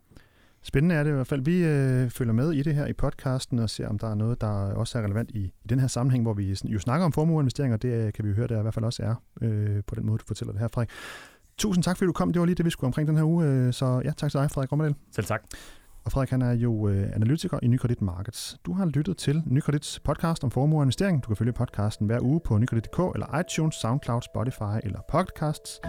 Spændende 0.61 0.95
er 0.95 1.03
det 1.03 1.11
i 1.11 1.13
hvert 1.13 1.27
fald. 1.27 1.41
Vi 1.41 1.63
øh, 1.65 2.09
følger 2.09 2.33
med 2.33 2.51
i 2.51 2.61
det 2.61 2.75
her 2.75 2.85
i 2.85 2.93
podcasten 2.93 3.59
og 3.59 3.69
ser, 3.69 3.87
om 3.87 3.99
der 3.99 4.07
er 4.07 4.15
noget, 4.15 4.41
der 4.41 4.73
også 4.73 4.99
er 4.99 5.03
relevant 5.03 5.31
i, 5.31 5.39
i 5.39 5.67
den 5.69 5.79
her 5.79 5.87
sammenhæng, 5.87 6.23
hvor 6.23 6.33
vi 6.33 6.57
jo 6.65 6.79
snakker 6.79 7.05
om 7.05 7.13
formueinvesteringer. 7.13 7.77
Det 7.77 7.89
øh, 7.89 8.13
kan 8.13 8.25
vi 8.25 8.29
jo 8.29 8.35
høre, 8.35 8.47
der 8.47 8.59
i 8.59 8.61
hvert 8.61 8.73
fald 8.73 8.85
også 8.85 9.03
er 9.03 9.15
øh, 9.41 9.83
på 9.87 9.95
den 9.95 10.05
måde, 10.05 10.17
du 10.17 10.23
fortæller 10.27 10.51
det 10.51 10.61
her, 10.61 10.67
Frederik. 10.67 10.89
Tusind 11.57 11.83
tak, 11.83 11.97
fordi 11.97 12.07
du 12.07 12.13
kom. 12.13 12.33
Det 12.33 12.39
var 12.39 12.45
lige 12.45 12.55
det, 12.55 12.65
vi 12.65 12.69
skulle 12.69 12.87
omkring 12.87 13.07
den 13.07 13.17
her 13.17 13.23
uge. 13.23 13.45
Øh, 13.45 13.73
så 13.73 14.01
ja, 14.05 14.11
tak 14.17 14.31
til 14.31 14.39
dig, 14.39 14.51
Frederik 14.51 14.71
Rommerdal. 14.71 14.95
Selv 15.11 15.25
tak. 15.25 15.43
Og 16.09 16.13
Frederik 16.13 16.29
han 16.29 16.41
er 16.41 16.51
jo 16.51 16.87
øh, 16.87 17.15
analytiker 17.15 17.59
i 17.63 17.67
Nykredit 17.67 18.01
Markets. 18.01 18.57
Du 18.65 18.73
har 18.73 18.85
lyttet 18.85 19.17
til 19.17 19.43
Nykredits 19.45 19.99
podcast 19.99 20.43
om 20.43 20.51
formue 20.51 20.79
og 20.79 20.83
investering. 20.83 21.23
Du 21.23 21.27
kan 21.27 21.35
følge 21.35 21.53
podcasten 21.53 22.05
hver 22.05 22.19
uge 22.21 22.39
på 22.39 22.57
nykredit.dk 22.57 22.99
eller 23.15 23.39
iTunes, 23.39 23.75
Soundcloud, 23.75 24.21
Spotify 24.21 24.77
eller 24.83 24.99
podcasts. 25.09 25.81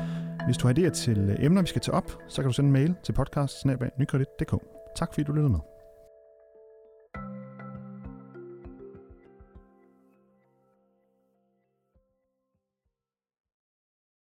Hvis 0.47 0.57
du 0.57 0.67
har 0.67 0.75
idéer 0.75 0.91
til 0.91 1.19
øh, 1.19 1.45
emner, 1.45 1.63
vi 1.63 1.69
skal 1.69 1.81
tage 1.81 1.95
op, 1.95 2.13
så 2.29 2.43
kan 2.43 2.49
du 2.49 2.55
sende 2.55 2.69
en 2.69 2.73
mail 2.73 2.95
til 3.05 3.13
podcast 3.13 3.67
Tak 4.97 5.09
fordi 5.15 5.23
du 5.23 5.33
lyttede 5.33 5.53
med. 5.53 5.80